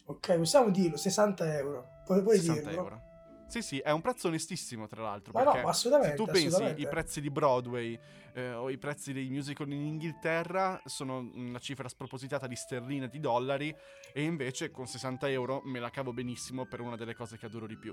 Ok, 0.06 0.36
possiamo 0.36 0.70
dirlo, 0.70 0.96
60 0.96 1.56
euro. 1.56 1.88
Puoi, 2.04 2.22
puoi 2.22 2.36
60 2.36 2.60
dirlo. 2.68 2.82
euro. 2.82 3.09
Sì, 3.50 3.62
sì, 3.62 3.78
è 3.78 3.90
un 3.90 4.00
prezzo 4.00 4.28
onestissimo, 4.28 4.86
tra 4.86 5.02
l'altro. 5.02 5.32
Ma 5.32 5.42
perché 5.42 5.62
no, 5.62 5.68
assolutamente. 5.68 6.16
Se 6.16 6.24
tu 6.24 6.30
pensi 6.30 6.80
i 6.80 6.88
prezzi 6.88 7.20
di 7.20 7.30
Broadway 7.30 7.98
eh, 8.34 8.52
o 8.52 8.70
i 8.70 8.78
prezzi 8.78 9.12
dei 9.12 9.28
musical 9.28 9.70
in 9.72 9.84
Inghilterra 9.86 10.80
sono 10.84 11.18
una 11.34 11.58
cifra 11.58 11.88
spropositata 11.88 12.46
di 12.46 12.54
sterline, 12.54 13.08
di 13.08 13.18
dollari, 13.18 13.74
e 14.12 14.22
invece 14.22 14.70
con 14.70 14.86
60 14.86 15.28
euro 15.30 15.62
me 15.64 15.80
la 15.80 15.90
cavo 15.90 16.12
benissimo 16.12 16.66
per 16.66 16.80
una 16.80 16.94
delle 16.94 17.14
cose 17.14 17.36
che 17.36 17.46
adoro 17.46 17.66
di 17.66 17.76
più. 17.76 17.92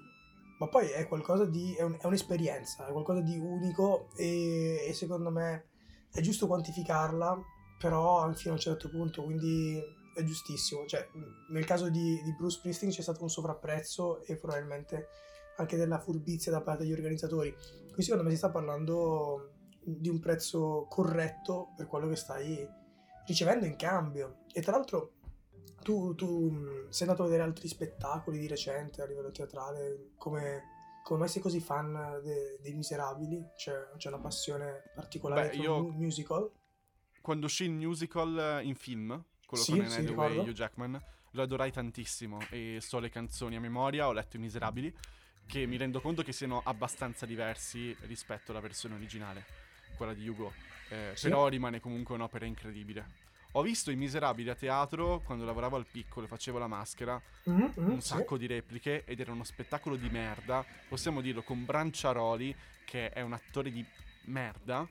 Ma 0.59 0.67
poi 0.67 0.89
è 0.89 1.07
qualcosa 1.07 1.45
di. 1.45 1.73
è, 1.75 1.81
un, 1.81 1.97
è 1.99 2.05
un'esperienza, 2.05 2.87
è 2.87 2.91
qualcosa 2.91 3.21
di 3.21 3.37
unico 3.37 4.09
e, 4.15 4.85
e, 4.87 4.93
secondo 4.93 5.31
me 5.31 5.69
è 6.11 6.21
giusto 6.21 6.47
quantificarla, 6.47 7.35
però 7.79 8.31
fino 8.33 8.51
a 8.51 8.55
un 8.55 8.61
certo 8.61 8.89
punto, 8.89 9.23
quindi 9.23 9.79
è 10.15 10.23
giustissimo. 10.23 10.85
Cioè, 10.85 11.07
nel 11.49 11.65
caso 11.65 11.89
di, 11.89 12.21
di 12.23 12.35
Bruce 12.35 12.57
Springsteen 12.57 12.91
c'è 12.91 13.01
stato 13.01 13.23
un 13.23 13.29
sovrapprezzo 13.29 14.23
e 14.23 14.35
probabilmente 14.35 15.07
anche 15.57 15.77
della 15.77 15.99
furbizia 15.99 16.51
da 16.51 16.61
parte 16.61 16.83
degli 16.83 16.93
organizzatori. 16.93 17.55
Qui 17.91 18.03
secondo 18.03 18.23
me 18.23 18.31
si 18.31 18.37
sta 18.37 18.49
parlando 18.49 19.53
di 19.83 20.09
un 20.09 20.19
prezzo 20.19 20.85
corretto 20.89 21.73
per 21.75 21.87
quello 21.87 22.07
che 22.07 22.15
stai 22.15 22.67
ricevendo 23.25 23.65
in 23.65 23.75
cambio. 23.75 24.43
E 24.51 24.61
tra 24.61 24.73
l'altro 24.73 25.13
tu, 25.81 26.15
tu 26.15 26.87
sei 26.89 27.07
andato 27.07 27.23
a 27.23 27.25
vedere 27.25 27.43
altri 27.43 27.67
spettacoli 27.67 28.39
di 28.39 28.47
recente 28.47 29.01
a 29.01 29.05
livello 29.05 29.31
teatrale, 29.31 30.11
come, 30.17 30.63
come 31.03 31.19
mai 31.19 31.29
sei 31.29 31.41
così 31.41 31.59
fan 31.59 32.19
de, 32.23 32.59
dei 32.61 32.73
Miserabili? 32.73 33.43
C'è, 33.55 33.91
c'è, 33.97 34.09
una 34.09 34.19
passione 34.19 34.91
particolare 34.93 35.49
Beh, 35.49 35.55
io, 35.55 35.83
musical? 35.91 36.51
Quando 37.21 37.47
uscì 37.47 37.65
il 37.65 37.71
musical 37.71 38.61
in 38.63 38.75
film, 38.75 39.23
quello 39.45 39.63
sì, 39.63 39.71
con 39.71 39.81
Anne 39.81 39.89
sì, 39.89 39.99
Hathaway 40.01 40.37
e 40.37 40.39
Hugh 40.39 40.51
Jackman, 40.51 41.01
lo 41.31 41.41
adorai 41.41 41.71
tantissimo 41.71 42.39
e 42.49 42.79
so 42.81 42.99
le 42.99 43.09
canzoni 43.09 43.55
a 43.55 43.59
memoria, 43.59 44.07
ho 44.07 44.13
letto 44.13 44.37
i 44.37 44.39
Miserabili 44.39 44.93
che 45.47 45.65
mi 45.65 45.77
rendo 45.77 46.01
conto 46.01 46.21
che 46.21 46.33
siano 46.33 46.61
abbastanza 46.63 47.25
diversi 47.25 47.95
rispetto 48.01 48.51
alla 48.51 48.59
versione 48.59 48.95
originale, 48.95 49.45
quella 49.95 50.13
di 50.13 50.27
Hugo. 50.27 50.53
Eh, 50.89 51.11
sì. 51.15 51.29
Però 51.29 51.47
rimane 51.47 51.79
comunque 51.79 52.15
un'opera 52.15 52.45
incredibile. 52.45 53.25
Ho 53.53 53.61
visto 53.61 53.89
I 53.89 53.95
Miserabili 53.95 54.49
a 54.49 54.55
teatro 54.55 55.21
quando 55.23 55.45
lavoravo 55.45 55.77
al 55.77 55.87
piccolo 55.89 56.25
e 56.25 56.29
facevo 56.29 56.59
la 56.59 56.67
maschera, 56.67 57.19
mm-hmm, 57.49 57.69
un 57.75 58.01
sacco 58.01 58.35
sì. 58.35 58.41
di 58.41 58.47
repliche 58.47 59.03
ed 59.05 59.19
era 59.19 59.31
uno 59.31 59.43
spettacolo 59.43 59.95
di 59.95 60.09
merda, 60.09 60.63
possiamo 60.87 61.21
dirlo, 61.21 61.41
con 61.41 61.65
Branciaroli, 61.65 62.55
che 62.85 63.09
è 63.09 63.21
un 63.21 63.33
attore 63.33 63.71
di 63.71 63.83
merda, 64.25 64.87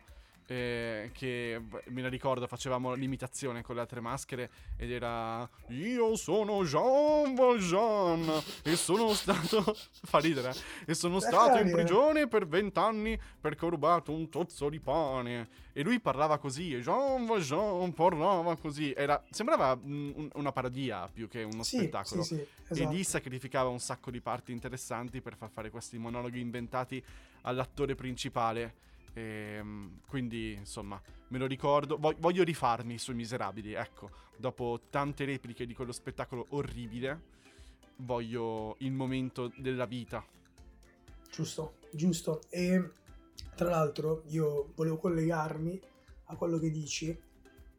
eh, 0.47 1.11
che 1.13 1.61
me 1.87 2.03
la 2.03 2.09
ricordo, 2.09 2.47
facevamo 2.47 2.95
l'imitazione 2.95 3.63
con 3.63 3.75
le 3.75 3.81
altre 3.81 4.01
maschere 4.01 4.51
ed 4.77 4.91
era 4.91 5.49
Io 5.69 6.17
sono 6.17 6.65
Jean 6.65 7.35
Valjean 7.35 8.43
e 8.63 8.77
sono 8.77 9.13
stato... 9.15 9.75
fa 10.05 10.19
ridere, 10.19 10.51
eh? 10.51 10.91
e 10.91 10.95
sono 10.95 11.21
stato 11.21 11.59
in 11.59 11.71
prigione 11.71 12.29
per 12.29 12.47
vent'anni 12.47 13.19
perché 13.41 13.65
ho 13.65 13.69
rubato 13.69 14.13
un 14.13 14.29
tozzo 14.29 14.69
di 14.69 14.81
pane. 14.81 15.65
E 15.73 15.83
lui 15.83 16.01
parlava 16.01 16.39
così, 16.39 16.73
e 16.73 16.81
Jean 16.81 17.27
Valjean 17.27 17.93
parlava 17.93 18.57
così. 18.57 18.93
Era, 18.97 19.23
sembrava 19.29 19.79
un, 19.83 20.29
una 20.35 20.53
parodia 20.53 21.07
più 21.13 21.29
che 21.29 21.43
uno 21.43 21.63
sì, 21.63 21.79
spettacolo. 21.79 22.23
Sì, 22.23 22.37
sì, 22.37 22.47
esatto. 22.69 22.91
E 22.91 22.95
lì 22.95 23.05
sacrificava 23.05 23.69
un 23.69 23.79
sacco 23.79 24.11
di 24.11 24.21
parti 24.21 24.53
interessanti 24.53 25.21
per 25.21 25.37
far 25.37 25.51
fare 25.51 25.71
questi 25.71 25.99
monologhi 25.99 26.41
inventati 26.41 27.03
all'attore 27.43 27.95
principale 27.95 28.85
e, 29.17 29.57
ehm, 29.57 30.01
quindi, 30.07 30.53
insomma, 30.53 31.01
me 31.29 31.39
lo 31.39 31.47
ricordo. 31.47 31.97
Voglio 31.97 32.45
rifarmi 32.45 32.99
sui 32.99 33.15
Miserabili, 33.15 33.73
ecco. 33.73 34.11
Dopo 34.37 34.83
tante 34.91 35.25
repliche 35.25 35.65
di 35.65 35.75
quello 35.75 35.93
spettacolo 35.93 36.47
orribile, 36.51 37.35
voglio 37.97 38.77
il 38.81 38.93
momento 38.93 39.51
della 39.57 39.87
vita. 39.87 40.23
Giusto, 41.31 41.77
giusto. 41.91 42.43
E 42.51 42.91
tra 43.55 43.71
l'altro 43.71 44.23
io 44.27 44.73
volevo 44.75 44.99
collegarmi 44.99 45.81
a 46.27 46.37
quello 46.37 46.59
che 46.59 46.71
dici, 46.71 47.19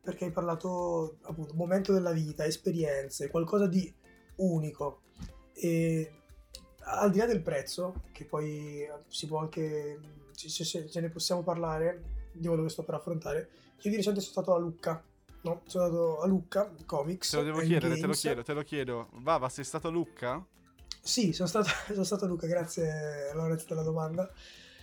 perché 0.02 0.26
hai 0.26 0.32
parlato 0.32 1.20
appunto 1.22 1.54
momento 1.54 1.94
della 1.94 2.14
vita, 2.14 2.46
esperienze, 2.46 3.30
qualcosa 3.30 3.68
di 3.68 3.94
unico. 4.38 5.02
E 5.54 6.14
al 6.80 7.12
di 7.12 7.20
là 7.20 7.28
del 7.28 7.44
prezzo, 7.44 8.06
che 8.12 8.26
poi 8.26 8.88
si 9.08 9.28
può 9.28 9.40
anche 9.40 10.00
se, 10.38 10.64
se, 10.64 10.88
se 10.88 11.02
ne 11.02 11.10
possiamo 11.10 11.42
parlare 11.42 12.30
di 12.32 12.48
quello 12.48 12.64
che 12.64 12.70
sto 12.70 12.84
per 12.84 12.96
affrontare. 12.96 13.50
Io 13.82 13.90
di 13.90 13.96
recente 13.96 14.20
sono 14.22 14.32
stato 14.32 14.54
a 14.54 14.60
Lucca. 14.60 15.04
No, 15.42 15.62
sono 15.66 15.86
andato 15.86 16.22
a 16.22 16.28
Lucca 16.28 16.72
Comics. 16.86 17.30
Te 17.32 17.38
lo 17.38 17.44
devo 17.44 17.60
chiedere, 17.60 17.96
Games. 17.96 18.02
te 18.02 18.08
lo 18.08 18.14
chiedo, 18.14 18.44
te 18.44 18.54
lo 18.54 18.64
chiedo. 18.64 19.10
Vava, 19.14 19.50
sei 19.50 19.64
stato 19.64 19.88
a 19.88 19.92
Lucca? 19.92 20.46
Sì, 21.02 21.34
sono 21.34 21.48
stato, 21.48 21.70
sono 21.88 22.04
stato 22.04 22.26
a 22.26 22.28
Lucca, 22.28 22.48
grazie 22.48 23.32
Lorenzo 23.34 23.66
della 23.68 23.84
domanda. 23.84 24.32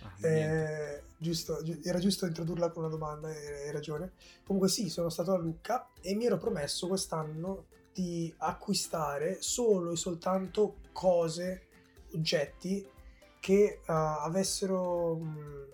Ah, 0.01 0.27
eh, 0.27 1.03
giusto, 1.17 1.63
era 1.83 1.99
giusto 1.99 2.25
introdurla 2.25 2.69
con 2.69 2.83
una 2.83 2.91
domanda, 2.91 3.29
hai 3.29 3.71
ragione. 3.71 4.13
Comunque 4.45 4.69
sì, 4.69 4.89
sono 4.89 5.09
stato 5.09 5.33
a 5.33 5.37
Lucca 5.37 5.89
e 6.01 6.15
mi 6.15 6.25
ero 6.25 6.37
promesso 6.37 6.87
quest'anno 6.87 7.67
di 7.93 8.33
acquistare 8.37 9.37
solo 9.39 9.91
e 9.91 9.95
soltanto 9.95 10.77
cose, 10.91 11.67
oggetti 12.13 12.85
che 13.45 13.81
uh, 13.81 13.91
avessero 13.91 15.17
um, 15.17 15.67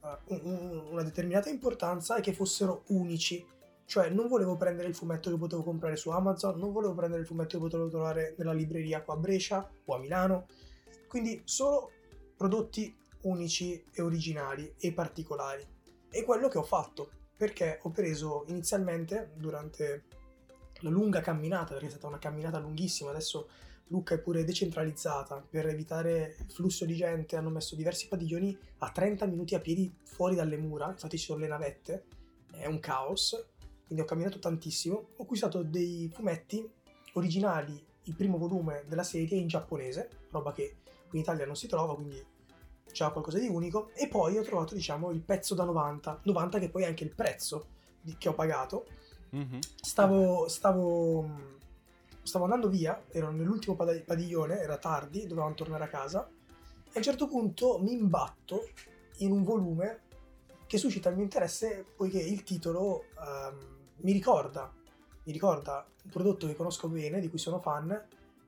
uh, 0.00 0.90
una 0.92 1.02
determinata 1.02 1.50
importanza 1.50 2.14
e 2.14 2.20
che 2.20 2.32
fossero 2.32 2.84
unici. 2.90 3.44
Cioè, 3.84 4.10
non 4.10 4.28
volevo 4.28 4.56
prendere 4.56 4.86
il 4.86 4.94
fumetto 4.94 5.28
che 5.28 5.36
potevo 5.36 5.64
comprare 5.64 5.96
su 5.96 6.10
Amazon, 6.10 6.56
non 6.56 6.70
volevo 6.70 6.94
prendere 6.94 7.22
il 7.22 7.26
fumetto 7.26 7.56
che 7.56 7.64
potevo 7.64 7.88
trovare 7.88 8.36
nella 8.38 8.52
libreria 8.52 9.02
qua 9.02 9.14
a 9.14 9.16
Brescia 9.16 9.68
o 9.86 9.92
a 9.92 9.98
Milano. 9.98 10.46
Quindi 11.08 11.42
solo 11.42 11.90
prodotti 12.36 12.96
unici 13.22 13.84
e 13.92 14.02
originali 14.02 14.72
e 14.78 14.92
particolari. 14.92 15.66
E 16.08 16.22
quello 16.22 16.46
che 16.46 16.58
ho 16.58 16.62
fatto, 16.62 17.10
perché 17.36 17.80
ho 17.82 17.90
preso 17.90 18.44
inizialmente 18.46 19.32
durante 19.34 20.04
la 20.82 20.90
lunga 20.90 21.20
camminata, 21.22 21.72
perché 21.72 21.86
è 21.86 21.90
stata 21.90 22.06
una 22.06 22.18
camminata 22.18 22.60
lunghissima, 22.60 23.10
adesso 23.10 23.48
Lucca 23.90 24.14
è 24.14 24.18
pure 24.18 24.44
decentralizzata, 24.44 25.44
per 25.48 25.66
evitare 25.66 26.36
flusso 26.48 26.84
di 26.84 26.94
gente 26.94 27.36
hanno 27.36 27.50
messo 27.50 27.74
diversi 27.74 28.06
padiglioni 28.06 28.56
a 28.78 28.90
30 28.90 29.26
minuti 29.26 29.54
a 29.54 29.60
piedi 29.60 29.92
fuori 30.04 30.36
dalle 30.36 30.56
mura, 30.56 30.88
infatti 30.90 31.18
ci 31.18 31.24
sono 31.24 31.40
le 31.40 31.48
navette, 31.48 32.04
è 32.52 32.66
un 32.66 32.78
caos, 32.78 33.46
quindi 33.84 34.04
ho 34.04 34.06
camminato 34.06 34.38
tantissimo, 34.38 35.08
ho 35.16 35.22
acquistato 35.22 35.62
dei 35.62 36.08
fumetti 36.14 36.68
originali, 37.14 37.84
il 38.04 38.14
primo 38.14 38.38
volume 38.38 38.84
della 38.86 39.02
serie 39.02 39.38
in 39.38 39.48
giapponese, 39.48 40.08
roba 40.30 40.52
che 40.52 40.76
in 41.10 41.18
Italia 41.18 41.44
non 41.44 41.56
si 41.56 41.66
trova, 41.66 41.96
quindi 41.96 42.24
c'è 42.92 43.10
qualcosa 43.10 43.38
di 43.40 43.48
unico, 43.48 43.90
e 43.94 44.06
poi 44.06 44.38
ho 44.38 44.42
trovato 44.42 44.74
diciamo 44.74 45.10
il 45.10 45.20
pezzo 45.20 45.56
da 45.56 45.64
90, 45.64 46.20
90 46.22 46.58
che 46.60 46.70
poi 46.70 46.84
è 46.84 46.86
anche 46.86 47.02
il 47.02 47.14
prezzo 47.14 47.66
che 48.18 48.28
ho 48.28 48.34
pagato. 48.34 48.86
Mm-hmm. 49.34 49.58
Stavo, 49.80 50.48
stavo 50.48 51.58
stavo 52.30 52.44
andando 52.44 52.68
via, 52.68 53.06
ero 53.10 53.32
nell'ultimo 53.32 53.74
padiglione, 53.74 54.60
era 54.60 54.78
tardi, 54.78 55.26
dovevamo 55.26 55.54
tornare 55.54 55.82
a 55.82 55.88
casa, 55.88 56.28
e 56.28 56.90
a 56.92 56.98
un 56.98 57.02
certo 57.02 57.26
punto 57.26 57.80
mi 57.80 57.92
imbatto 57.92 58.68
in 59.18 59.32
un 59.32 59.42
volume 59.42 60.02
che 60.68 60.78
suscita 60.78 61.08
il 61.08 61.16
mio 61.16 61.24
interesse 61.24 61.84
poiché 61.96 62.20
il 62.20 62.44
titolo 62.44 63.06
um, 63.18 63.58
mi 64.02 64.12
ricorda, 64.12 64.72
mi 65.24 65.32
ricorda 65.32 65.84
un 66.04 66.10
prodotto 66.10 66.46
che 66.46 66.54
conosco 66.54 66.88
bene, 66.88 67.18
di 67.18 67.28
cui 67.28 67.38
sono 67.38 67.58
fan, 67.58 68.00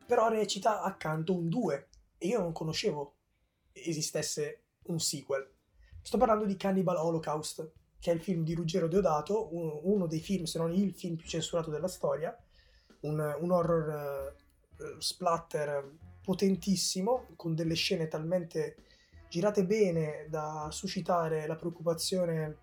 però 0.07 0.29
recita 0.29 0.83
accanto 0.83 1.35
un 1.35 1.49
2 1.49 1.89
e 2.19 2.29
io 2.29 2.39
non 2.39 2.53
conoscevo 2.53 3.17
esistesse 3.73 4.63
un 4.85 5.01
sequel. 5.01 5.51
Sto 6.01 6.19
parlando 6.19 6.45
di 6.45 6.57
Cannibal 6.57 6.99
Holocaust, 6.99 7.73
che 7.99 8.13
è 8.13 8.15
il 8.15 8.23
film 8.23 8.45
di 8.45 8.55
Ruggero 8.55 8.87
Deodato, 8.87 9.49
uno 9.53 10.07
dei 10.07 10.21
film, 10.21 10.45
se 10.45 10.59
non 10.59 10.73
il 10.73 10.95
film 10.95 11.17
più 11.17 11.27
censurato 11.29 11.71
della 11.71 11.89
storia, 11.89 12.37
un, 13.03 13.37
un 13.41 13.51
horror 13.51 14.35
uh, 14.77 14.99
splatter 14.99 15.91
potentissimo, 16.23 17.29
con 17.37 17.55
delle 17.55 17.75
scene 17.75 18.09
talmente 18.09 18.77
girate 19.29 19.65
bene 19.65 20.27
da 20.29 20.69
suscitare 20.71 21.47
la 21.47 21.57
preoccupazione 21.57 22.57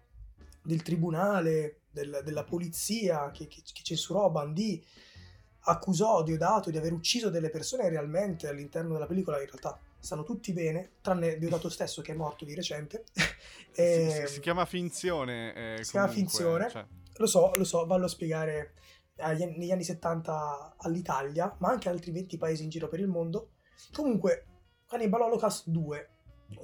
del 0.62 0.82
tribunale, 0.82 1.82
del, 1.92 2.22
della 2.24 2.44
polizia 2.44 3.32
che, 3.32 3.48
che, 3.48 3.62
che 3.64 3.82
censurò 3.84 4.30
Bandì, 4.30 4.84
accusò 5.62 6.24
Diodato 6.24 6.70
di 6.70 6.78
aver 6.78 6.94
ucciso 6.94 7.30
delle 7.30 7.50
persone 7.50 7.90
realmente 7.90 8.48
all'interno 8.48 8.94
della 8.94 9.08
pellicola, 9.08 9.40
in 9.42 9.48
realtà 9.48 9.80
stanno 10.00 10.24
tutti 10.24 10.54
bene, 10.54 10.92
tranne 11.02 11.38
Diodato 11.38 11.70
stesso 11.70 12.02
che 12.02 12.14
è 12.14 12.16
morto 12.16 12.46
di 12.46 12.56
recente. 12.56 13.04
e... 13.74 14.10
si, 14.10 14.28
si, 14.28 14.34
si, 14.36 14.40
chiama 14.40 14.66
finzione. 14.66 15.50
Eh, 15.50 15.84
si 15.84 15.92
comunque, 15.92 15.92
chiama 15.92 16.08
finzione. 16.08 16.70
Cioè... 16.70 16.86
Lo 17.18 17.28
so, 17.28 17.52
lo 17.56 17.64
so, 17.66 17.86
vallo 17.86 18.06
a 18.06 18.10
spiegare 18.10 18.74
negli 19.22 19.72
anni 19.72 19.84
70 19.84 20.76
all'Italia, 20.78 21.56
ma 21.60 21.70
anche 21.70 21.90
altri 21.90 22.12
20 22.12 22.38
paesi 22.38 22.64
in 22.64 22.70
giro 22.70 22.88
per 22.88 23.00
il 23.00 23.08
mondo. 23.08 23.52
Comunque, 23.92 24.46
Cannibal 24.88 25.22
Holocaust 25.22 25.68
2, 25.68 26.10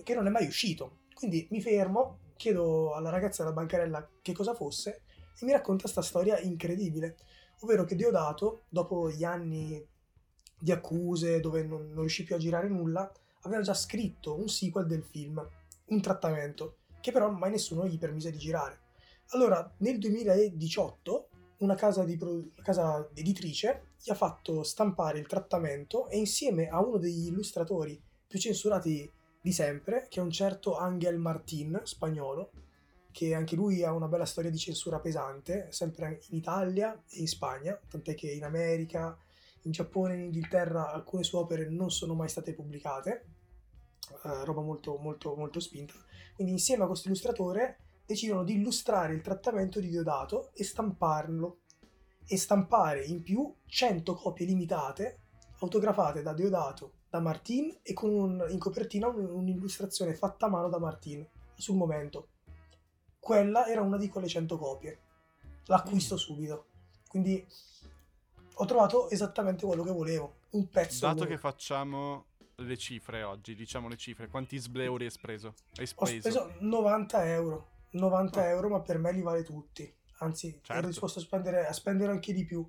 che 0.04 0.16
non 0.16 0.28
è 0.28 0.30
mai 0.30 0.48
uscito. 0.48 1.00
Quindi 1.14 1.48
mi 1.52 1.62
fermo, 1.62 2.20
chiedo 2.36 2.94
alla 2.94 3.10
ragazza 3.10 3.44
della 3.44 3.56
bancarella 3.56 4.10
che 4.22 4.34
cosa 4.34 4.54
fosse 4.54 5.02
e 5.40 5.46
mi 5.46 5.52
racconta 5.52 5.84
questa 5.84 6.02
storia 6.02 6.40
incredibile, 6.40 7.18
ovvero 7.62 7.84
che 7.84 7.96
Deodato, 7.96 8.64
dopo 8.70 9.10
gli 9.10 9.24
anni 9.24 9.86
di 10.58 10.72
accuse 10.72 11.40
dove 11.40 11.64
non, 11.64 11.88
non 11.90 12.00
riuscì 12.00 12.24
più 12.24 12.36
a 12.36 12.40
girare 12.40 12.68
nulla, 12.68 13.12
aveva 13.42 13.62
già 13.62 13.74
scritto 13.74 14.36
un 14.36 14.48
sequel 14.48 14.88
del 14.88 15.04
film, 15.04 15.46
un 15.88 16.02
trattamento, 16.02 16.78
che 17.00 17.12
però 17.12 17.30
mai 17.30 17.52
nessuno 17.52 17.88
gli 17.88 18.00
permise 18.00 18.32
di 18.32 18.38
girare. 18.38 18.80
Allora, 19.30 19.72
nel 19.78 19.98
2018 19.98 21.30
una 21.60 21.76
casa, 21.76 22.04
di, 22.04 22.18
una 22.22 22.64
casa 22.64 23.10
editrice 23.14 23.94
gli 24.02 24.10
ha 24.10 24.16
fatto 24.16 24.64
stampare 24.64 25.20
il 25.20 25.28
trattamento 25.28 26.10
e 26.10 26.18
insieme 26.18 26.68
a 26.68 26.82
uno 26.82 26.98
degli 26.98 27.28
illustratori 27.28 28.02
più 28.28 28.40
censurati 28.40 29.10
di 29.42 29.52
sempre, 29.52 30.08
che 30.10 30.20
è 30.20 30.24
un 30.24 30.32
certo 30.32 30.76
Angel 30.78 31.18
Martin, 31.18 31.80
spagnolo, 31.84 32.52
che 33.12 33.34
anche 33.34 33.56
lui 33.56 33.84
ha 33.84 33.94
una 33.94 34.08
bella 34.08 34.26
storia 34.26 34.50
di 34.50 34.58
censura 34.58 35.00
pesante, 35.00 35.68
sempre 35.72 36.20
in 36.30 36.38
Italia 36.38 37.02
e 37.10 37.20
in 37.20 37.28
Spagna, 37.28 37.80
tant'è 37.88 38.16
che 38.16 38.30
in 38.30 38.44
America, 38.44 39.18
in 39.62 39.72
Giappone 39.72 40.16
in 40.16 40.22
Inghilterra 40.22 40.92
alcune 40.92 41.24
sue 41.24 41.40
opere 41.40 41.70
non 41.70 41.92
sono 41.92 42.14
mai 42.14 42.28
state 42.28 42.54
pubblicate, 42.54 43.26
uh, 44.24 44.44
roba 44.44 44.62
molto, 44.62 44.98
molto, 44.98 45.36
molto 45.36 45.60
spinta. 45.60 45.94
Quindi 46.34 46.54
insieme 46.54 46.84
a 46.84 46.88
questo 46.88 47.08
illustratore 47.08 47.85
decidono 48.06 48.44
di 48.44 48.54
illustrare 48.54 49.14
il 49.14 49.22
trattamento 49.22 49.80
di 49.80 49.90
Diodato 49.90 50.52
e 50.54 50.64
stamparlo 50.64 51.60
e 52.28 52.38
stampare 52.38 53.04
in 53.06 53.22
più 53.22 53.54
100 53.66 54.14
copie 54.16 54.46
limitate 54.46 55.20
autografate 55.60 56.22
da 56.22 56.34
Diodato, 56.34 56.94
da 57.10 57.20
Martin 57.20 57.80
e 57.82 57.94
con 57.94 58.10
un, 58.12 58.46
in 58.50 58.60
copertina 58.60 59.08
un, 59.08 59.26
un'illustrazione 59.26 60.14
fatta 60.14 60.48
a 60.48 60.50
mano 60.50 60.70
da 60.70 60.80
Martin 60.80 61.26
sul 61.56 61.76
momento. 61.76 62.30
Quella 63.20 63.68
era 63.68 63.82
una 63.82 63.98
di 63.98 64.10
quelle 64.10 64.28
100 64.28 64.58
copie. 64.58 65.00
L'acquisto 65.66 66.16
mm. 66.16 66.18
subito. 66.18 66.66
Quindi 67.08 67.46
ho 68.54 68.66
trovato 68.66 69.10
esattamente 69.10 69.66
quello 69.66 69.84
che 69.84 69.92
volevo. 69.92 70.36
Un 70.52 70.68
pezzo. 70.70 71.06
Dato 71.06 71.26
che 71.26 71.38
facciamo 71.38 72.26
le 72.58 72.78
cifre 72.78 73.24
oggi, 73.24 73.56
diciamo 73.56 73.88
le 73.88 73.98
cifre, 73.98 74.28
quanti 74.28 74.58
sbleuri 74.58 75.06
hai 75.06 75.12
speso? 75.12 75.54
Hai 75.78 75.88
speso? 75.88 76.16
Ho 76.18 76.20
speso 76.20 76.54
90 76.60 77.26
euro. 77.34 77.68
90 77.96 78.40
oh. 78.40 78.44
euro, 78.44 78.70
ma 78.70 78.82
per 78.82 78.98
me 78.98 79.12
li 79.12 79.22
vale 79.22 79.44
tutti. 79.44 79.92
Anzi, 80.20 80.52
certo. 80.62 80.74
ero 80.74 80.88
disposto 80.88 81.20
a 81.20 81.22
spendere, 81.22 81.68
a 81.68 81.74
spendere, 81.74 82.12
anche 82.12 82.34
di 82.34 82.46
più. 82.46 82.68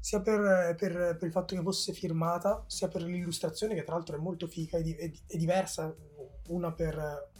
Sia 0.00 0.20
per, 0.20 0.74
per, 0.76 1.16
per, 1.16 1.22
il 1.22 1.30
fatto 1.30 1.54
che 1.54 1.62
fosse 1.62 1.92
firmata, 1.92 2.64
sia 2.66 2.88
per 2.88 3.02
l'illustrazione, 3.02 3.74
che 3.74 3.84
tra 3.84 3.94
l'altro 3.94 4.16
è 4.16 4.20
molto 4.20 4.48
figa 4.48 4.78
e, 4.78 4.82
di, 4.82 4.92
è, 4.94 5.10
è 5.26 5.36
diversa. 5.36 5.94
Una 6.48 6.72
per 6.72 7.30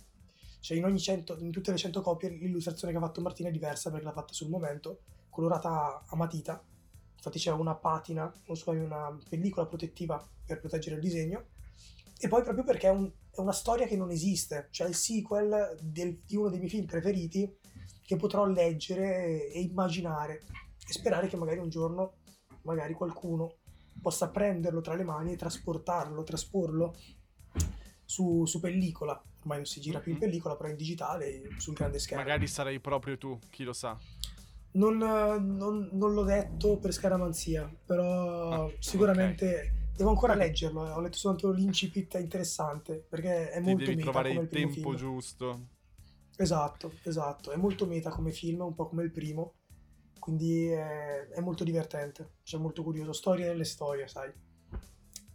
cioè 0.63 0.77
in 0.77 0.85
ogni 0.85 1.01
100, 1.01 1.39
in 1.41 1.51
tutte 1.51 1.73
le 1.73 1.77
100 1.77 2.01
copie 2.03 2.29
l'illustrazione 2.29 2.93
che 2.93 2.99
ha 2.99 3.03
fatto 3.03 3.21
Martina 3.21 3.49
è 3.49 3.53
diversa 3.53 3.91
perché 3.91 4.05
l'ha 4.05 4.13
fatta 4.13 4.33
sul 4.33 4.49
momento, 4.49 5.01
colorata 5.29 6.05
a 6.07 6.15
matita. 6.15 6.63
Infatti 7.17 7.41
c'è 7.41 7.51
una 7.51 7.75
patina, 7.75 8.33
non 8.47 8.57
so, 8.57 8.71
una 8.71 9.17
pellicola 9.29 9.67
protettiva 9.67 10.25
per 10.47 10.61
proteggere 10.61 10.95
il 10.95 11.01
disegno. 11.01 11.47
E 12.17 12.29
poi 12.29 12.45
proprio 12.45 12.63
perché 12.63 12.87
è, 12.87 12.91
un, 12.91 13.11
è 13.35 13.41
una 13.41 13.53
storia 13.53 13.87
che 13.87 13.97
non 13.97 14.11
esiste, 14.11 14.69
cioè 14.71 14.89
il 14.89 14.95
sequel 14.95 15.77
del, 15.81 16.19
di 16.27 16.37
uno 16.37 16.51
dei 16.51 16.59
miei 16.59 16.71
film 16.71 16.85
preferiti 16.85 17.51
che 18.05 18.17
potrò 18.17 18.45
leggere 18.45 19.49
e 19.49 19.61
immaginare 19.61 20.43
e 20.87 20.93
sperare 20.93 21.29
che 21.29 21.37
magari 21.37 21.59
un 21.59 21.71
giorno 21.71 22.19
magari 22.63 22.93
qualcuno 22.93 23.57
possa 24.01 24.29
prenderlo 24.29 24.81
tra 24.83 24.95
le 24.95 25.05
mani 25.05 25.33
e 25.33 25.37
trasportarlo, 25.37 26.23
trasporlo 26.25 26.95
su, 28.05 28.45
su 28.45 28.61
pellicola. 28.61 29.21
Ormai 29.41 29.59
non 29.59 29.67
si 29.67 29.81
gira 29.81 29.99
più 30.01 30.13
in 30.13 30.19
mm-hmm. 30.19 30.29
pellicola, 30.29 30.57
però 30.57 30.69
in 30.69 30.77
digitale, 30.77 31.43
sul 31.57 31.75
grande 31.75 31.99
schermo. 31.99 32.23
Magari 32.23 32.47
sarai 32.47 32.81
proprio 32.81 33.17
tu, 33.17 33.39
chi 33.49 33.65
lo 33.65 33.73
sa. 33.73 33.99
Non, 34.73 34.97
non, 34.97 35.89
non 35.93 36.13
l'ho 36.13 36.25
detto 36.25 36.79
per 36.79 36.93
scaramanzia, 36.93 37.71
però 37.85 38.67
ah, 38.67 38.73
sicuramente 38.79 39.47
okay. 39.47 39.82
Devo 39.95 40.11
ancora 40.11 40.35
leggerlo. 40.35 40.83
Ho 40.83 41.01
letto 41.01 41.17
soltanto 41.17 41.51
l'incipit 41.51 42.15
interessante 42.15 43.05
perché 43.09 43.51
è 43.51 43.61
Ti 43.61 43.69
molto 43.69 43.85
devi 43.85 43.97
meta 43.97 44.11
trovare 44.11 44.29
come 44.31 44.41
il, 44.41 44.47
il 44.47 44.53
tempo 44.53 44.75
film. 44.75 44.97
giusto. 44.97 45.67
Esatto, 46.37 46.93
esatto. 47.03 47.51
È 47.53 47.57
molto 47.57 47.87
meta 47.87 48.11
come 48.11 48.33
film, 48.33 48.61
un 48.63 48.75
po' 48.75 48.89
come 48.89 49.03
il 49.05 49.11
primo. 49.11 49.55
Quindi 50.19 50.67
è, 50.67 51.29
è 51.29 51.41
molto 51.41 51.65
divertente. 51.65 52.35
Cioè, 52.43 52.61
molto 52.61 52.83
curioso. 52.83 53.13
Storie 53.13 53.47
nelle 53.47 53.65
storie, 53.65 54.09
sai. 54.09 54.33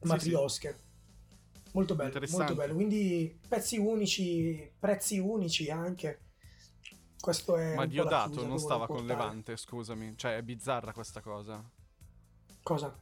Matriosche. 0.02 0.70
Sì, 0.72 0.76
sì. 0.76 1.70
Molto 1.74 1.96
bello, 1.96 2.20
molto 2.30 2.56
bello. 2.56 2.74
Quindi 2.74 3.40
pezzi 3.48 3.78
unici, 3.78 4.72
prezzi 4.80 5.20
unici 5.20 5.70
anche. 5.70 6.22
Questo 7.20 7.56
è. 7.58 7.76
Ma 7.76 7.86
Diodato 7.86 8.46
non 8.46 8.58
stava 8.58 8.88
con 8.88 9.06
Levante, 9.06 9.58
scusami. 9.58 10.18
Cioè, 10.18 10.38
è 10.38 10.42
bizzarra 10.42 10.94
questa 10.94 11.22
cosa. 11.22 11.64
Cosa? 12.64 12.98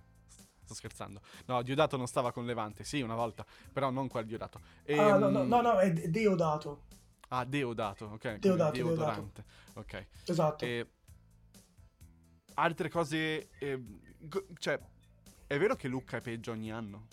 Sto 0.65 0.73
scherzando. 0.73 1.21
No, 1.45 1.61
Diodato 1.61 1.95
non 1.95 2.07
stava 2.07 2.31
con 2.31 2.45
Levante. 2.45 2.83
Sì, 2.83 3.01
una 3.01 3.15
volta, 3.15 3.45
però 3.71 3.91
non 3.91 4.07
quel 4.07 4.25
Diodato. 4.25 4.59
E, 4.83 4.97
ah, 4.97 5.17
no, 5.17 5.29
no, 5.29 5.43
no, 5.43 5.61
no, 5.61 5.77
è 5.77 5.93
Deodato. 5.93 6.85
Ah, 7.29 7.45
Deodato, 7.45 8.05
ok. 8.05 8.39
Deodato, 8.39 8.71
Deodorante. 8.71 9.43
Deodato. 9.73 9.79
Ok. 9.79 10.07
Esatto. 10.25 10.65
E... 10.65 10.89
Altre 12.55 12.89
cose... 12.89 13.49
Eh, 13.59 13.83
cioè, 14.57 14.79
è 15.45 15.57
vero 15.59 15.75
che 15.75 15.87
Lucca 15.87 16.17
è 16.17 16.21
peggio 16.21 16.51
ogni 16.51 16.71
anno? 16.71 17.07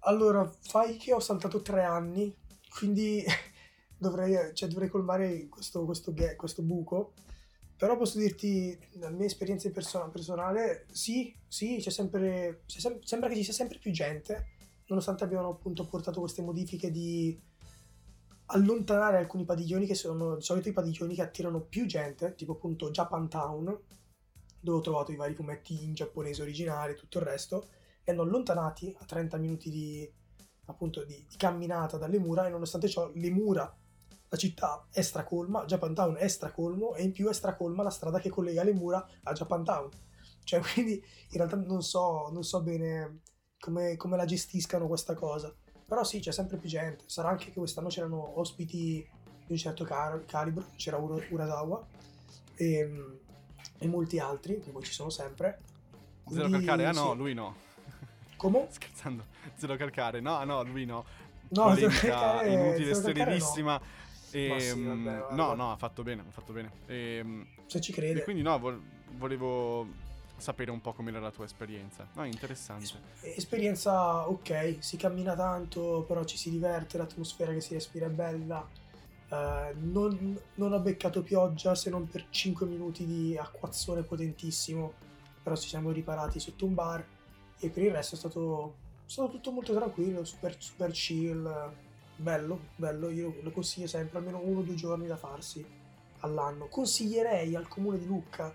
Allora, 0.00 0.50
fai 0.60 0.96
che 0.96 1.12
ho 1.12 1.20
saltato 1.20 1.60
tre 1.60 1.84
anni, 1.84 2.34
quindi 2.78 3.22
dovrei, 3.96 4.54
cioè, 4.54 4.68
dovrei 4.68 4.88
colmare 4.88 5.48
questo, 5.48 5.84
questo, 5.84 6.14
questo, 6.36 6.62
buco. 6.62 7.12
Però 7.82 7.96
posso 7.96 8.16
dirti, 8.16 8.78
la 9.00 9.10
mia 9.10 9.26
esperienza 9.26 9.68
person- 9.70 10.12
personale, 10.12 10.86
sì, 10.92 11.34
sì, 11.48 11.78
c'è 11.80 11.90
sempre, 11.90 12.62
c'è 12.64 12.78
sem- 12.78 13.02
sembra 13.02 13.28
che 13.28 13.34
ci 13.34 13.42
sia 13.42 13.52
sempre 13.52 13.78
più 13.80 13.90
gente, 13.90 14.50
nonostante 14.86 15.24
abbiano 15.24 15.48
appunto 15.48 15.84
portato 15.88 16.20
queste 16.20 16.42
modifiche 16.42 16.92
di 16.92 17.36
allontanare 18.46 19.16
alcuni 19.16 19.44
padiglioni 19.44 19.86
che 19.86 19.96
sono 19.96 20.36
di 20.36 20.42
solito 20.42 20.68
i 20.68 20.72
padiglioni 20.72 21.16
che 21.16 21.22
attirano 21.22 21.60
più 21.60 21.84
gente, 21.86 22.36
tipo 22.36 22.52
appunto 22.52 22.92
Japantown, 22.92 23.76
dove 24.60 24.78
ho 24.78 24.80
trovato 24.80 25.10
i 25.10 25.16
vari 25.16 25.34
fumetti 25.34 25.82
in 25.82 25.94
giapponese 25.94 26.42
originale 26.42 26.92
e 26.92 26.94
tutto 26.94 27.18
il 27.18 27.24
resto, 27.24 27.66
e 28.04 28.12
hanno 28.12 28.22
allontanati 28.22 28.94
a 28.96 29.04
30 29.04 29.38
minuti 29.38 29.70
di, 29.70 30.08
appunto, 30.66 31.02
di, 31.02 31.26
di 31.28 31.36
camminata 31.36 31.96
dalle 31.96 32.20
mura 32.20 32.46
e 32.46 32.50
nonostante 32.50 32.86
ciò 32.88 33.10
le 33.12 33.30
mura, 33.30 33.76
la 34.32 34.38
città 34.38 34.86
è 34.90 35.02
stracolma, 35.02 35.66
Japantown 35.66 36.16
è 36.16 36.26
stracolmo 36.26 36.94
e 36.94 37.02
in 37.02 37.12
più 37.12 37.28
è 37.28 37.34
stracolma 37.34 37.82
la 37.82 37.90
strada 37.90 38.18
che 38.18 38.30
collega 38.30 38.62
le 38.62 38.72
mura 38.72 39.06
a 39.24 39.32
Japantown. 39.32 39.90
Cioè 40.42 40.60
quindi 40.72 40.94
in 40.94 41.36
realtà 41.36 41.56
non 41.56 41.82
so, 41.82 42.30
non 42.32 42.42
so 42.42 42.62
bene 42.62 43.20
come, 43.60 43.96
come 43.96 44.16
la 44.16 44.24
gestiscano 44.24 44.86
questa 44.86 45.12
cosa. 45.14 45.54
Però 45.86 46.02
sì, 46.02 46.20
c'è 46.20 46.32
sempre 46.32 46.56
più 46.56 46.70
gente. 46.70 47.04
Sarà 47.08 47.28
anche 47.28 47.50
che 47.50 47.58
quest'anno 47.58 47.88
c'erano 47.88 48.40
ospiti 48.40 49.06
di 49.44 49.52
un 49.52 49.58
certo 49.58 49.84
car- 49.84 50.24
calibro, 50.24 50.64
c'era 50.76 50.96
Ur- 50.96 51.26
Urasawa 51.28 51.86
e, 52.54 52.72
ehm, 52.72 53.18
e, 53.80 53.86
molti 53.86 54.18
altri, 54.18 54.60
che 54.60 54.70
poi 54.70 54.82
ci 54.82 54.94
sono 54.94 55.10
sempre. 55.10 55.60
Quindi, 56.24 56.46
Zero 56.46 56.56
calcare, 56.56 56.86
ah 56.86 56.92
no, 56.92 57.10
sì. 57.10 57.16
lui 57.18 57.34
no. 57.34 57.54
Come? 58.36 58.66
Scherzando, 58.72 59.26
zero 59.56 59.76
calcare, 59.76 60.20
no, 60.20 60.42
no, 60.44 60.62
lui 60.62 60.86
no. 60.86 61.04
No, 61.48 61.64
Polemica 61.64 62.44
inutile, 62.46 62.94
sterilissima. 62.94 63.74
No. 63.74 64.00
E, 64.32 64.58
sì, 64.60 64.80
ehm, 64.80 65.04
vabbè, 65.04 65.34
no, 65.34 65.54
no, 65.54 65.72
ha 65.72 65.76
fatto 65.76 66.02
bene, 66.02 66.24
ha 66.26 66.30
fatto 66.30 66.52
bene. 66.52 66.70
E, 66.86 67.16
ehm, 67.18 67.46
Se 67.66 67.80
ci 67.80 67.92
crede. 67.92 68.20
E 68.20 68.24
quindi 68.24 68.42
no, 68.42 68.58
vo- 68.58 68.80
volevo 69.16 69.86
sapere 70.36 70.70
un 70.70 70.80
po' 70.80 70.92
com'era 70.92 71.20
la 71.20 71.30
tua 71.30 71.44
esperienza. 71.44 72.06
No, 72.14 72.24
interessante. 72.24 73.00
Esperienza 73.20 74.28
ok, 74.28 74.78
si 74.80 74.96
cammina 74.96 75.34
tanto, 75.34 76.04
però 76.06 76.24
ci 76.24 76.36
si 76.36 76.50
diverte, 76.50 76.98
l'atmosfera 76.98 77.52
che 77.52 77.60
si 77.60 77.74
respira 77.74 78.06
è 78.06 78.10
bella. 78.10 78.68
Uh, 79.28 79.74
non, 79.80 80.38
non, 80.56 80.72
ho 80.74 80.80
beccato 80.80 81.22
pioggia 81.22 81.74
se 81.74 81.88
non 81.88 82.06
per 82.06 82.26
5 82.28 82.66
minuti 82.66 83.06
di 83.06 83.36
acquazzone 83.38 84.02
potentissimo, 84.02 84.92
però 85.42 85.56
ci 85.56 85.68
siamo 85.68 85.90
riparati 85.90 86.38
sotto 86.38 86.66
un 86.66 86.74
bar 86.74 87.02
e 87.58 87.70
per 87.70 87.82
il 87.82 87.92
resto 87.92 88.14
è 88.14 88.18
stato, 88.18 88.74
è 89.06 89.10
stato 89.10 89.30
tutto 89.30 89.50
molto 89.50 89.72
tranquillo, 89.74 90.22
super, 90.24 90.54
super 90.58 90.90
chill, 90.90 91.72
bello, 92.22 92.68
bello, 92.76 93.10
io 93.10 93.36
lo 93.42 93.50
consiglio 93.50 93.86
sempre, 93.86 94.18
almeno 94.18 94.40
uno 94.42 94.60
o 94.60 94.62
due 94.62 94.74
giorni 94.74 95.06
da 95.06 95.16
farsi 95.16 95.64
all'anno. 96.20 96.66
Consiglierei 96.66 97.54
al 97.54 97.68
comune 97.68 97.98
di 97.98 98.06
Lucca 98.06 98.54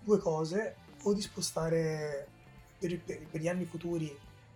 due 0.00 0.18
cose, 0.18 0.76
o 1.02 1.14
di 1.14 1.20
spostare 1.20 2.26
per, 2.78 3.00
per, 3.00 3.26
per, 3.30 3.40
gli 3.40 3.48
anni 3.48 3.64
futuri 3.64 4.14